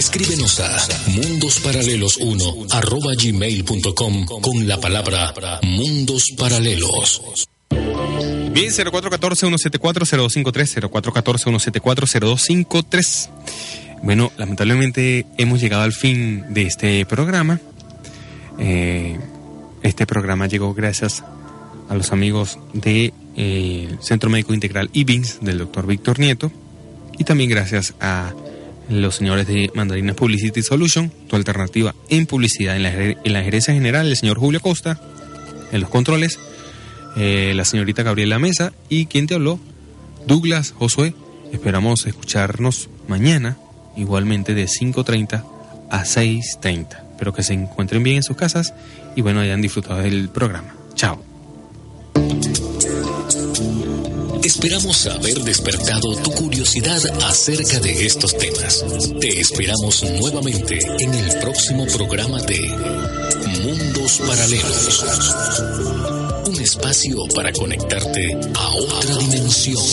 Escríbenos 0.00 0.58
a 0.60 0.78
mundosparalelos1 1.12 2.66
arroba 2.70 3.12
gmail.com 3.22 4.24
con 4.40 4.66
la 4.66 4.80
palabra 4.80 5.60
Mundos 5.62 6.32
Paralelos. 6.38 7.20
Bien, 8.50 8.70
0414-174-0253, 8.70 10.88
0414-174-0253. 10.88 13.28
Bueno, 14.02 14.32
lamentablemente 14.38 15.26
hemos 15.36 15.60
llegado 15.60 15.82
al 15.82 15.92
fin 15.92 16.54
de 16.54 16.62
este 16.62 17.04
programa. 17.04 17.60
Eh, 18.58 19.18
este 19.82 20.06
programa 20.06 20.46
llegó 20.46 20.72
gracias 20.72 21.22
a 21.90 21.94
los 21.94 22.10
amigos 22.12 22.58
del 22.72 23.12
Centro 24.00 24.30
Médico 24.30 24.54
Integral 24.54 24.88
IBINS 24.94 25.40
del 25.42 25.58
doctor 25.58 25.86
Víctor 25.86 26.18
Nieto 26.18 26.50
y 27.18 27.24
también 27.24 27.50
gracias 27.50 27.92
a 28.00 28.32
los 28.90 29.16
señores 29.16 29.46
de 29.46 29.70
Mandarina 29.74 30.14
Publicity 30.14 30.62
Solution, 30.62 31.10
tu 31.28 31.36
alternativa 31.36 31.94
en 32.08 32.26
publicidad 32.26 32.76
en 32.76 32.82
la, 32.82 32.92
en 32.92 33.32
la 33.32 33.42
gerencia 33.42 33.72
general, 33.72 34.08
el 34.08 34.16
señor 34.16 34.38
Julio 34.38 34.60
Costa, 34.60 35.00
en 35.72 35.80
los 35.80 35.90
controles, 35.90 36.38
eh, 37.16 37.52
la 37.54 37.64
señorita 37.64 38.02
Gabriela 38.02 38.38
Mesa 38.38 38.72
y 38.88 39.06
quien 39.06 39.26
te 39.26 39.34
habló, 39.34 39.58
Douglas 40.26 40.74
Josué. 40.76 41.14
Esperamos 41.52 42.06
escucharnos 42.06 42.88
mañana, 43.08 43.56
igualmente 43.96 44.54
de 44.54 44.66
5.30 44.66 45.44
a 45.90 46.04
6.30. 46.04 47.10
Espero 47.12 47.32
que 47.32 47.42
se 47.42 47.54
encuentren 47.54 48.02
bien 48.02 48.16
en 48.16 48.22
sus 48.22 48.36
casas 48.36 48.74
y 49.16 49.22
bueno, 49.22 49.40
hayan 49.40 49.60
disfrutado 49.60 50.00
del 50.00 50.28
programa. 50.28 50.74
Chao. 50.94 51.29
Esperamos 54.42 55.06
haber 55.06 55.38
despertado 55.44 56.16
tu 56.16 56.30
curiosidad 56.32 57.00
acerca 57.24 57.78
de 57.80 58.06
estos 58.06 58.36
temas. 58.36 58.84
Te 59.20 59.40
esperamos 59.40 60.02
nuevamente 60.18 60.78
en 60.98 61.14
el 61.14 61.38
próximo 61.40 61.86
programa 61.86 62.40
de 62.42 62.58
Mundos 63.62 64.20
Paralelos. 64.26 65.04
Un 66.46 66.60
espacio 66.60 67.18
para 67.34 67.52
conectarte 67.52 68.32
a 68.54 68.74
otra 68.76 69.16
dimensión. 69.18 69.84